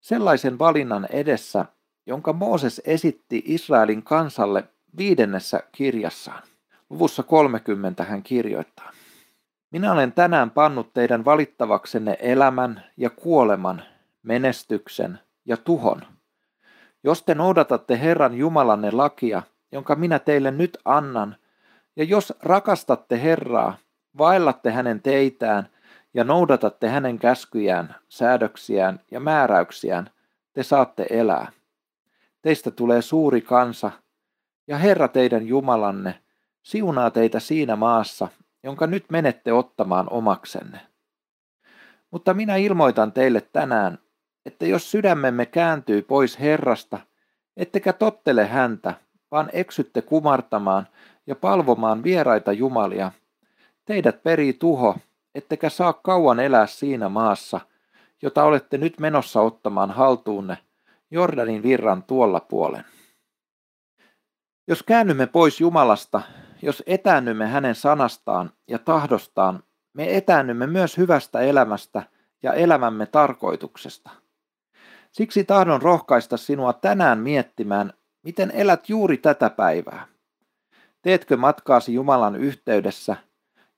sellaisen 0.01 0.59
valinnan 0.59 1.07
edessä, 1.11 1.65
jonka 2.07 2.33
Mooses 2.33 2.83
esitti 2.85 3.43
Israelin 3.45 4.03
kansalle 4.03 4.65
viidennessä 4.97 5.61
kirjassaan. 5.73 6.43
Luvussa 6.91 7.23
30 7.23 8.05
hän 8.05 8.23
kirjoittaa. 8.23 8.93
Minä 9.71 9.93
olen 9.93 10.13
tänään 10.13 10.51
pannut 10.51 10.93
teidän 10.93 11.25
valittavaksenne 11.25 12.17
elämän 12.21 12.85
ja 12.97 13.11
kuoleman, 13.11 13.83
menestyksen 14.23 15.19
ja 15.45 15.57
tuhon. 15.57 16.03
Jos 17.05 17.23
te 17.23 17.35
noudatatte 17.35 18.01
Herran 18.01 18.35
Jumalanne 18.35 18.91
lakia, 18.91 19.43
jonka 19.73 19.95
minä 19.95 20.19
teille 20.19 20.51
nyt 20.51 20.79
annan, 20.85 21.37
ja 21.97 22.05
jos 22.05 22.33
rakastatte 22.43 23.23
Herraa, 23.23 23.77
vaellatte 24.19 24.71
hänen 24.71 25.03
teitään 25.03 25.69
ja 26.15 26.25
noudatatte 26.25 26.89
hänen 26.89 27.19
käskyjään, 27.19 27.95
säädöksiään 28.09 29.01
ja 29.11 29.21
määräyksiään, 29.21 30.11
te 30.53 30.63
saatte 30.63 31.07
elää. 31.11 31.53
Teistä 32.43 32.71
tulee 32.71 33.03
suuri 33.03 33.41
kansa, 33.41 33.91
ja 34.67 34.79
Herra 34.79 35.09
teidän 35.09 35.47
Jumalanne 35.47 36.23
siunaa 36.63 37.11
teitä 37.11 37.41
siinä 37.41 37.77
maassa, 37.77 38.29
jonka 38.63 38.87
nyt 38.87 39.05
menette 39.11 39.53
ottamaan 39.53 40.07
omaksenne. 40.11 40.81
Mutta 42.11 42.35
minä 42.35 42.57
ilmoitan 42.57 43.13
teille 43.13 43.41
tänään, 43.41 43.99
että 44.47 44.67
jos 44.67 44.91
sydämemme 44.91 45.47
kääntyy 45.47 46.03
pois 46.03 46.41
Herrasta, 46.41 46.99
ettekä 47.57 47.93
tottele 47.93 48.47
häntä, 48.47 48.95
vaan 49.31 49.51
eksytte 49.53 50.03
kumartamaan 50.03 50.87
ja 51.27 51.35
palvomaan 51.35 52.03
vieraita 52.03 52.53
jumalia, 52.53 53.13
teidät 53.85 54.23
perii 54.23 54.53
tuho, 54.53 54.97
ettekä 55.35 55.69
saa 55.69 55.93
kauan 55.93 56.41
elää 56.41 56.67
siinä 56.67 57.09
maassa, 57.09 57.61
jota 58.23 58.45
olette 58.45 58.79
nyt 58.79 59.01
menossa 59.01 59.41
ottamaan 59.41 59.91
haltuunne 59.91 60.59
Jordanin 61.11 61.63
virran 61.63 62.03
tuolla 62.03 62.41
puolen. 62.41 62.85
Jos 64.69 64.83
käännymme 64.83 65.27
pois 65.27 65.61
Jumalasta, 65.61 66.23
jos 66.63 66.83
etäännymme 66.87 67.47
hänen 67.47 67.75
sanastaan 67.75 68.51
ja 68.69 68.79
tahdostaan, 68.79 69.63
me 69.93 70.17
etäännymme 70.17 70.67
myös 70.67 70.99
hyvästä 70.99 71.41
elämästä 71.41 72.03
ja 72.43 72.53
elämämme 72.53 73.07
tarkoituksesta. 73.07 74.11
Siksi 75.13 75.45
tahdon 75.45 75.83
rohkaista 75.83 76.37
sinua 76.37 76.73
tänään 76.73 77.19
miettimään, 77.19 77.93
miten 78.23 78.51
elät 78.51 78.89
juuri 78.89 79.17
tätä 79.17 79.51
päivää. 79.51 80.07
Teetkö 81.03 81.37
matkaasi 81.37 81.95
Jumalan 81.95 82.37
yhteydessä 82.37 83.17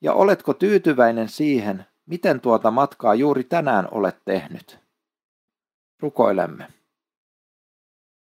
ja 0.01 0.13
oletko 0.13 0.55
tyytyväinen 0.55 1.29
siihen, 1.29 1.87
miten 2.07 2.41
tuota 2.41 2.71
matkaa 2.71 3.15
juuri 3.15 3.45
tänään 3.45 3.89
olet 3.91 4.17
tehnyt? 4.25 4.79
Rukoilemme. 6.01 6.69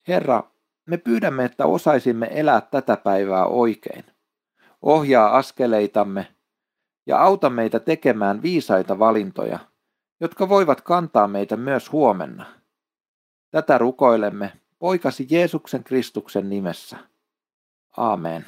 Herra, 0.07 0.43
me 0.85 0.97
pyydämme, 0.97 1.45
että 1.45 1.65
osaisimme 1.65 2.27
elää 2.31 2.61
tätä 2.61 2.97
päivää 2.97 3.45
oikein. 3.45 4.05
Ohjaa 4.81 5.37
askeleitamme 5.37 6.35
ja 7.05 7.21
auta 7.21 7.49
meitä 7.49 7.79
tekemään 7.79 8.41
viisaita 8.41 8.99
valintoja, 8.99 9.59
jotka 10.19 10.49
voivat 10.49 10.81
kantaa 10.81 11.27
meitä 11.27 11.57
myös 11.57 11.91
huomenna. 11.91 12.45
Tätä 13.51 13.77
rukoilemme 13.77 14.53
poikasi 14.79 15.27
Jeesuksen 15.29 15.83
Kristuksen 15.83 16.49
nimessä. 16.49 16.97
Aamen. 17.97 18.45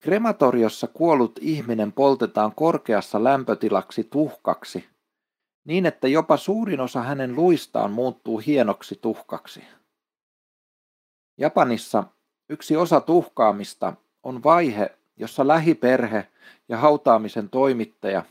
Krematoriossa 0.00 0.86
kuollut 0.86 1.38
ihminen 1.40 1.92
poltetaan 1.92 2.54
korkeassa 2.54 3.24
lämpötilaksi 3.24 4.04
tuhkaksi, 4.04 4.88
niin 5.64 5.86
että 5.86 6.08
jopa 6.08 6.36
suurin 6.36 6.80
osa 6.80 7.02
hänen 7.02 7.36
luistaan 7.36 7.92
muuttuu 7.92 8.38
hienoksi 8.38 8.98
tuhkaksi. 9.02 9.64
Japanissa 11.38 12.04
yksi 12.48 12.76
osa 12.76 13.00
tuhkaamista 13.00 13.92
on 14.22 14.42
vaihe, 14.42 14.98
jossa 15.16 15.46
lähiperhe 15.46 16.28
ja 16.68 16.76
hautaamisen 16.76 17.48
toimittaja 17.48 18.22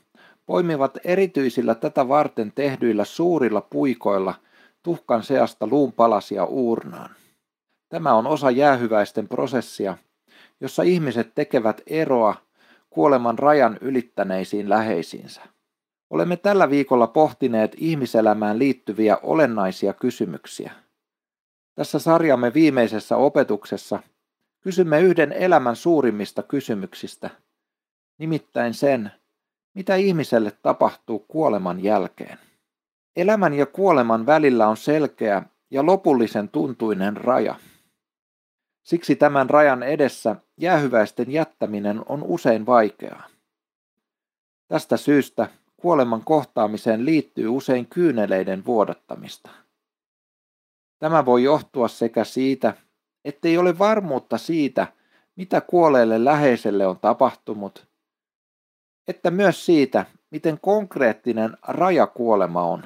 poimivat 0.46 0.98
erityisillä 1.04 1.76
tätä 1.76 2.08
varten 2.08 2.52
tehdyillä 2.52 3.06
suurilla 3.06 3.62
puikoilla 3.62 4.36
tuhkan 4.84 5.24
seasta 5.24 5.68
luun 5.68 5.94
palasia 5.94 6.46
uurnaan. 6.46 7.10
Tämä 7.90 8.14
on 8.14 8.28
osa 8.28 8.52
jäähyväisten 8.52 9.28
prosessia, 9.28 9.98
jossa 10.62 10.84
ihmiset 10.84 11.32
tekevät 11.36 11.82
eroa 11.88 12.36
kuoleman 12.90 13.40
rajan 13.40 13.78
ylittäneisiin 13.82 14.70
läheisiinsä. 14.70 15.42
Olemme 16.10 16.38
tällä 16.38 16.70
viikolla 16.70 17.08
pohtineet 17.08 17.76
ihmiselämään 17.78 18.60
liittyviä 18.60 19.18
olennaisia 19.24 19.94
kysymyksiä. 19.94 20.72
Tässä 21.76 22.00
sarjamme 22.00 22.54
viimeisessä 22.54 23.18
opetuksessa 23.18 24.00
kysymme 24.62 25.02
yhden 25.02 25.32
elämän 25.32 25.76
suurimmista 25.76 26.44
kysymyksistä, 26.44 27.30
nimittäin 28.18 28.74
sen, 28.74 29.12
mitä 29.74 29.96
ihmiselle 29.96 30.52
tapahtuu 30.62 31.20
kuoleman 31.20 31.84
jälkeen. 31.84 32.38
Elämän 33.16 33.54
ja 33.54 33.66
kuoleman 33.66 34.26
välillä 34.26 34.68
on 34.68 34.78
selkeä 34.78 35.44
ja 35.72 35.86
lopullisen 35.86 36.50
tuntuinen 36.50 37.18
raja. 37.18 37.56
Siksi 38.84 39.16
tämän 39.16 39.50
rajan 39.50 39.84
edessä 39.84 40.36
jäähyväisten 40.58 41.32
jättäminen 41.32 42.02
on 42.10 42.24
usein 42.24 42.66
vaikeaa. 42.66 43.24
Tästä 44.68 44.98
syystä 44.98 45.48
kuoleman 45.78 46.24
kohtaamiseen 46.24 47.06
liittyy 47.06 47.48
usein 47.48 47.86
kyyneleiden 47.86 48.66
vuodattamista. 48.66 49.50
Tämä 51.00 51.26
voi 51.26 51.44
johtua 51.44 51.88
sekä 51.88 52.24
siitä, 52.24 52.74
ettei 53.26 53.58
ole 53.58 53.80
varmuutta 53.80 54.38
siitä, 54.38 54.88
mitä 55.36 55.62
kuolleelle 55.62 56.26
läheiselle 56.26 56.88
on 56.88 57.00
tapahtunut, 57.00 57.88
että 59.08 59.32
myös 59.32 59.66
siitä, 59.66 60.06
miten 60.32 60.60
konkreettinen 60.62 61.58
raja 61.68 62.08
kuolema 62.08 62.62
on. 62.62 62.84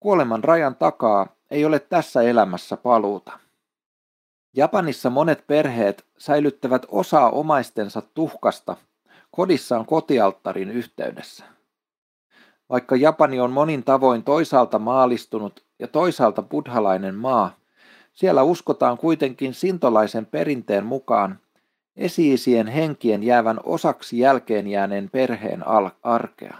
Kuoleman 0.00 0.44
rajan 0.44 0.76
takaa 0.76 1.26
ei 1.50 1.64
ole 1.64 1.78
tässä 1.78 2.22
elämässä 2.22 2.76
paluuta. 2.76 3.38
Japanissa 4.56 5.10
monet 5.10 5.46
perheet 5.46 6.04
säilyttävät 6.18 6.86
osaa 6.88 7.30
omaistensa 7.30 8.02
tuhkasta 8.14 8.76
kodissaan 9.30 9.86
kotialttarin 9.86 10.70
yhteydessä. 10.70 11.44
Vaikka 12.68 12.96
Japani 12.96 13.40
on 13.40 13.50
monin 13.50 13.84
tavoin 13.84 14.22
toisaalta 14.22 14.78
maalistunut 14.78 15.64
ja 15.78 15.88
toisaalta 15.88 16.42
buddhalainen 16.42 17.14
maa, 17.14 17.56
siellä 18.12 18.42
uskotaan 18.42 18.98
kuitenkin 18.98 19.54
sintolaisen 19.54 20.26
perinteen 20.26 20.86
mukaan 20.86 21.38
esiisien 21.96 22.66
henkien 22.66 23.22
jäävän 23.22 23.60
osaksi 23.64 24.18
jälkeen 24.18 24.66
jääneen 24.66 25.10
perheen 25.10 25.64
arkea. 26.02 26.56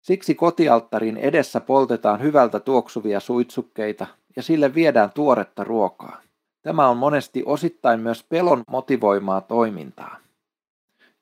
Siksi 0.00 0.34
kotialttarin 0.34 1.16
edessä 1.16 1.60
poltetaan 1.60 2.22
hyvältä 2.22 2.60
tuoksuvia 2.60 3.20
suitsukkeita 3.20 4.06
ja 4.36 4.42
sille 4.42 4.74
viedään 4.74 5.10
tuoretta 5.10 5.64
ruokaa. 5.64 6.20
Tämä 6.62 6.88
on 6.88 6.96
monesti 6.96 7.42
osittain 7.46 8.00
myös 8.00 8.24
pelon 8.28 8.62
motivoimaa 8.68 9.40
toimintaa. 9.40 10.16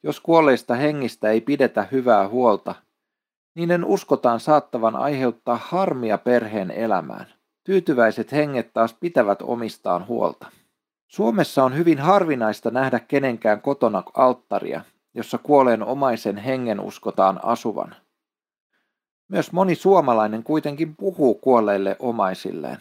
Jos 0.02 0.20
kuolleista 0.20 0.74
hengistä 0.74 1.30
ei 1.30 1.40
pidetä 1.40 1.86
hyvää 1.92 2.28
huolta, 2.28 2.74
niiden 3.54 3.84
uskotaan 3.84 4.40
saattavan 4.40 4.96
aiheuttaa 4.96 5.60
harmia 5.62 6.18
perheen 6.18 6.70
elämään. 6.70 7.26
Tyytyväiset 7.64 8.32
henget 8.32 8.72
taas 8.72 8.94
pitävät 8.94 9.42
omistaan 9.42 10.06
huolta. 10.06 10.46
Suomessa 11.10 11.64
on 11.64 11.76
hyvin 11.76 11.98
harvinaista 11.98 12.70
nähdä 12.70 13.00
kenenkään 13.00 13.60
kotona 13.60 14.02
alttaria, 14.14 14.80
jossa 15.14 15.38
kuoleen 15.38 15.82
omaisen 15.82 16.36
hengen 16.36 16.80
uskotaan 16.80 17.40
asuvan. 17.44 17.96
Myös 19.28 19.52
moni 19.52 19.74
suomalainen 19.74 20.42
kuitenkin 20.42 20.96
puhuu 20.96 21.34
kuolleille 21.34 21.96
omaisilleen. 21.98 22.78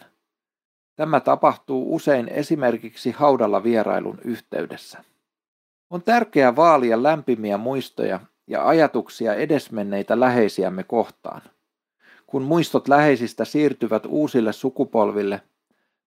Tämä 0.96 1.20
tapahtuu 1.20 1.94
usein 1.94 2.28
esimerkiksi 2.28 3.10
haudalla 3.10 3.62
vierailun 3.62 4.18
yhteydessä. 4.24 5.04
On 5.90 6.02
tärkeää 6.02 6.56
vaalia 6.56 7.02
lämpimiä 7.02 7.58
muistoja 7.58 8.20
ja 8.46 8.68
ajatuksia 8.68 9.34
edesmenneitä 9.34 10.20
läheisiämme 10.20 10.82
kohtaan. 10.82 11.42
Kun 12.26 12.42
muistot 12.42 12.88
läheisistä 12.88 13.44
siirtyvät 13.44 14.06
uusille 14.06 14.52
sukupolville, 14.52 15.42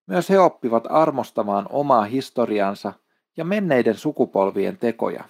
myös 0.07 0.29
he 0.29 0.39
oppivat 0.39 0.83
armostamaan 0.89 1.65
omaa 1.69 2.03
historiansa 2.03 2.93
ja 3.37 3.45
menneiden 3.45 3.95
sukupolvien 3.95 4.77
tekoja. 4.77 5.23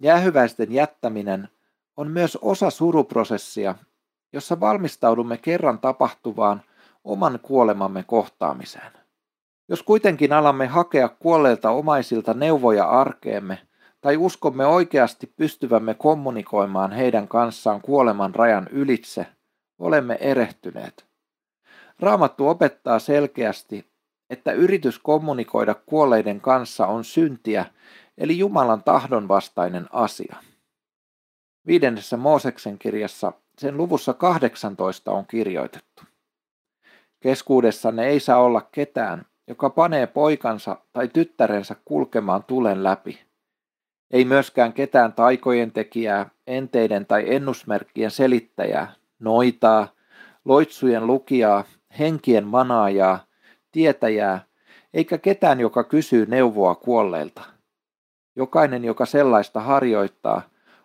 Jäähyväisten 0.00 0.72
jättäminen 0.72 1.48
on 1.96 2.10
myös 2.10 2.38
osa 2.42 2.70
suruprosessia, 2.70 3.74
jossa 4.32 4.60
valmistaudumme 4.60 5.36
kerran 5.36 5.78
tapahtuvaan 5.78 6.62
oman 7.04 7.38
kuolemamme 7.42 8.02
kohtaamiseen. 8.02 8.92
Jos 9.68 9.82
kuitenkin 9.82 10.32
alamme 10.32 10.66
hakea 10.66 11.08
kuolleilta 11.08 11.70
omaisilta 11.70 12.34
neuvoja 12.34 12.84
arkeemme, 12.84 13.58
tai 14.00 14.16
uskomme 14.16 14.66
oikeasti 14.66 15.26
pystyvämme 15.26 15.94
kommunikoimaan 15.94 16.92
heidän 16.92 17.28
kanssaan 17.28 17.80
kuoleman 17.80 18.34
rajan 18.34 18.68
ylitse, 18.70 19.26
olemme 19.78 20.18
erehtyneet. 20.20 21.06
Raamattu 22.00 22.48
opettaa 22.48 22.98
selkeästi, 22.98 23.93
että 24.30 24.52
yritys 24.52 24.98
kommunikoida 24.98 25.74
kuolleiden 25.74 26.40
kanssa 26.40 26.86
on 26.86 27.04
syntiä, 27.04 27.66
eli 28.18 28.38
Jumalan 28.38 28.82
tahdon 28.82 29.28
vastainen 29.28 29.86
asia. 29.92 30.36
Viidennessä 31.66 32.16
Mooseksen 32.16 32.78
kirjassa 32.78 33.32
sen 33.58 33.76
luvussa 33.76 34.14
18 34.14 35.12
on 35.12 35.26
kirjoitettu. 35.26 36.02
Keskuudessanne 37.20 38.06
ei 38.06 38.20
saa 38.20 38.38
olla 38.38 38.68
ketään, 38.72 39.26
joka 39.46 39.70
panee 39.70 40.06
poikansa 40.06 40.76
tai 40.92 41.08
tyttärensä 41.08 41.76
kulkemaan 41.84 42.44
tulen 42.44 42.84
läpi. 42.84 43.20
Ei 44.10 44.24
myöskään 44.24 44.72
ketään 44.72 45.12
taikojen 45.12 45.72
tekijää, 45.72 46.30
enteiden 46.46 47.06
tai 47.06 47.34
ennusmerkkien 47.34 48.10
selittäjää, 48.10 48.92
noitaa, 49.18 49.88
loitsujen 50.44 51.06
lukijaa, 51.06 51.64
henkien 51.98 52.46
manaajaa, 52.46 53.24
tietäjää, 53.74 54.44
eikä 54.94 55.18
ketään, 55.18 55.60
joka 55.60 55.84
kysyy 55.84 56.26
neuvoa 56.26 56.74
kuolleilta. 56.74 57.42
Jokainen, 58.36 58.84
joka 58.84 59.06
sellaista 59.06 59.60
harjoittaa, 59.60 60.42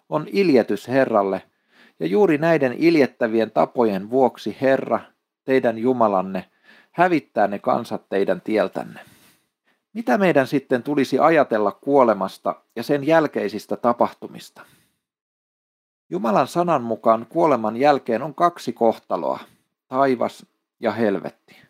on 0.10 0.28
iljetys 0.32 0.88
Herralle, 0.88 1.42
ja 2.00 2.08
juuri 2.08 2.38
näiden 2.38 2.74
iljettävien 2.74 3.52
tapojen 3.52 4.10
vuoksi 4.10 4.58
Herra, 4.62 5.00
teidän 5.46 5.78
Jumalanne, 5.78 6.46
hävittää 6.92 7.48
ne 7.48 7.60
kansat 7.60 8.10
teidän 8.10 8.42
tieltänne. 8.42 9.00
Mitä 9.94 10.18
meidän 10.18 10.48
sitten 10.48 10.84
tulisi 10.84 11.20
ajatella 11.20 11.72
kuolemasta 11.72 12.56
ja 12.76 12.84
sen 12.84 13.08
jälkeisistä 13.08 13.76
tapahtumista? 13.76 14.62
Jumalan 16.10 16.48
sanan 16.48 16.84
mukaan 16.84 17.26
kuoleman 17.30 17.78
jälkeen 17.78 18.22
on 18.22 18.36
kaksi 18.36 18.74
kohtaloa, 18.74 19.40
taivas 19.88 20.46
ja 20.80 20.92
helvetti. 20.92 21.69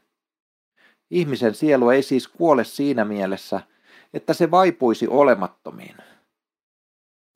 Ihmisen 1.11 1.55
sielu 1.55 1.89
ei 1.89 2.03
siis 2.03 2.27
kuole 2.27 2.63
siinä 2.63 3.05
mielessä, 3.05 3.61
että 4.13 4.33
se 4.33 4.51
vaipuisi 4.51 5.07
olemattomiin. 5.07 5.95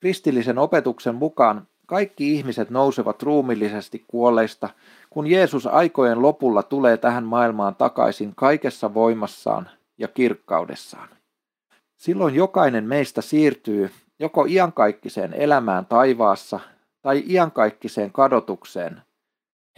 Kristillisen 0.00 0.58
opetuksen 0.58 1.14
mukaan 1.14 1.68
kaikki 1.86 2.32
ihmiset 2.32 2.70
nousevat 2.70 3.22
ruumillisesti 3.22 4.04
kuolleista, 4.08 4.68
kun 5.10 5.26
Jeesus 5.26 5.66
aikojen 5.66 6.22
lopulla 6.22 6.62
tulee 6.62 6.96
tähän 6.96 7.24
maailmaan 7.24 7.74
takaisin 7.74 8.34
kaikessa 8.34 8.94
voimassaan 8.94 9.70
ja 9.98 10.08
kirkkaudessaan. 10.08 11.08
Silloin 11.96 12.34
jokainen 12.34 12.84
meistä 12.84 13.22
siirtyy 13.22 13.90
joko 14.18 14.44
iankaikkiseen 14.48 15.34
elämään 15.34 15.86
taivaassa 15.86 16.60
tai 17.02 17.24
iankaikkiseen 17.28 18.12
kadotukseen 18.12 19.02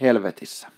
helvetissä. 0.01 0.76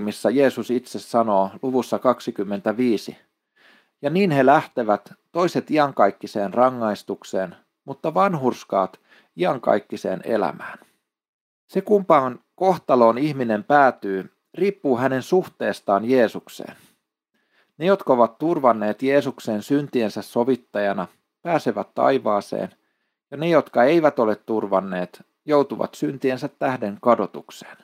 Missä 0.00 0.30
Jeesus 0.30 0.70
itse 0.70 0.98
sanoo 0.98 1.50
luvussa 1.62 1.98
25, 1.98 3.16
ja 4.02 4.10
niin 4.10 4.30
he 4.30 4.46
lähtevät 4.46 5.12
toiset 5.32 5.70
iankaikkiseen 5.70 6.54
rangaistukseen, 6.54 7.56
mutta 7.84 8.14
vanhurskaat 8.14 9.00
iankaikkiseen 9.36 10.20
elämään. 10.24 10.78
Se 11.68 11.80
kumpaan 11.80 12.40
kohtaloon 12.54 13.18
ihminen 13.18 13.64
päätyy, 13.64 14.32
riippuu 14.54 14.98
hänen 14.98 15.22
suhteestaan 15.22 16.04
Jeesukseen. 16.04 16.76
Ne, 17.78 17.86
jotka 17.86 18.12
ovat 18.12 18.38
turvanneet 18.38 19.02
Jeesuksen 19.02 19.62
syntiensä 19.62 20.22
sovittajana, 20.22 21.06
pääsevät 21.42 21.94
taivaaseen, 21.94 22.68
ja 23.30 23.36
ne, 23.36 23.48
jotka 23.48 23.84
eivät 23.84 24.18
ole 24.18 24.36
turvanneet, 24.36 25.22
joutuvat 25.44 25.94
syntiensä 25.94 26.48
tähden 26.48 26.98
kadotukseen. 27.00 27.76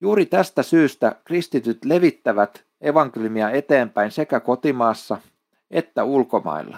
Juuri 0.00 0.26
tästä 0.26 0.62
syystä 0.62 1.16
kristityt 1.24 1.84
levittävät 1.84 2.64
evankeliumia 2.80 3.50
eteenpäin 3.50 4.10
sekä 4.10 4.40
kotimaassa 4.40 5.18
että 5.70 6.04
ulkomailla. 6.04 6.76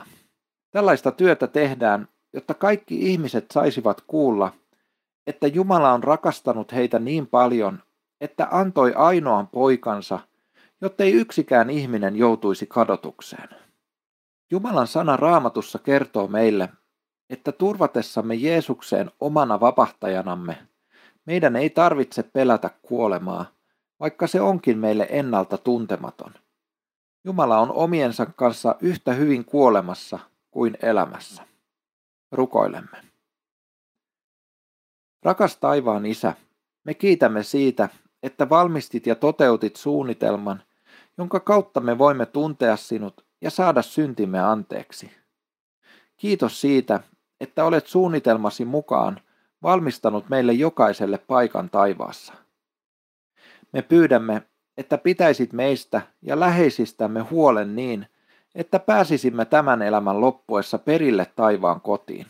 Tällaista 0.71 1.11
työtä 1.11 1.47
tehdään, 1.47 2.09
jotta 2.33 2.55
kaikki 2.55 3.13
ihmiset 3.13 3.47
saisivat 3.51 4.01
kuulla, 4.07 4.53
että 5.27 5.47
Jumala 5.47 5.93
on 5.93 6.05
rakastanut 6.05 6.73
heitä 6.73 6.99
niin 6.99 7.27
paljon, 7.27 7.83
että 8.21 8.49
antoi 8.51 8.93
ainoan 8.95 9.47
poikansa– 9.49 10.19
jottei 10.83 11.13
yksikään 11.13 11.71
ihminen 11.71 12.17
joutuisi 12.17 12.67
kadotukseen. 12.67 13.49
Jumalan 14.51 14.87
sana 14.87 15.17
raamatussa 15.17 15.79
kertoo 15.79 16.29
meille, 16.29 16.69
että 17.31 17.53
turvatessamme 17.53 18.35
Jeesukseen 18.35 19.11
omana 19.21 19.61
vapahtajanamme, 19.61 20.59
meidän 21.27 21.57
ei 21.57 21.71
tarvitse 21.71 22.23
pelätä 22.23 22.71
kuolemaa, 22.83 23.47
vaikka 24.01 24.27
se 24.27 24.41
onkin 24.41 24.79
meille 24.79 25.07
ennalta 25.11 25.59
tuntematon. 25.59 26.35
Jumala 27.25 27.59
on 27.59 27.73
omiensa 27.73 28.27
kanssa 28.27 28.77
yhtä 28.81 29.13
hyvin 29.13 29.45
kuolemassa 29.45 30.19
kuin 30.51 30.77
elämässä. 30.83 31.47
Rukoilemme. 32.33 32.97
Rakas 35.23 35.57
taivaan 35.57 36.07
Isä, 36.07 36.35
me 36.85 36.95
kiitämme 36.95 37.43
siitä, 37.43 37.89
että 38.23 38.49
valmistit 38.49 39.07
ja 39.07 39.15
toteutit 39.15 39.77
suunnitelman, 39.77 40.63
jonka 41.19 41.41
kautta 41.41 41.81
me 41.81 41.99
voimme 41.99 42.27
tuntea 42.27 42.77
sinut 42.77 43.25
ja 43.41 43.51
saada 43.51 43.83
syntimme 43.83 44.41
anteeksi. 44.41 45.11
Kiitos 46.17 46.61
siitä, 46.61 47.01
että 47.41 47.65
olet 47.65 47.87
suunnitelmasi 47.87 48.65
mukaan 48.65 49.21
valmistanut 49.63 50.29
meille 50.29 50.53
jokaiselle 50.53 51.19
paikan 51.19 51.71
taivaassa. 51.71 52.33
Me 53.73 53.83
pyydämme, 53.83 54.43
että 54.77 54.99
pitäisit 54.99 55.53
meistä 55.53 56.03
ja 56.23 56.41
läheisistämme 56.41 57.21
huolen 57.21 57.77
niin, 57.77 58.07
että 58.55 58.79
pääsisimme 58.79 59.45
tämän 59.45 59.83
elämän 59.83 60.21
loppuessa 60.21 60.79
perille 60.79 61.27
taivaan 61.37 61.81
kotiin. 61.81 62.27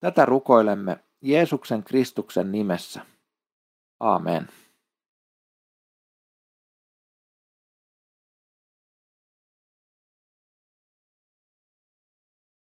Tätä 0.00 0.26
rukoilemme 0.26 0.98
Jeesuksen 1.22 1.82
Kristuksen 1.82 2.52
nimessä. 2.52 3.00
Amen. 4.00 4.48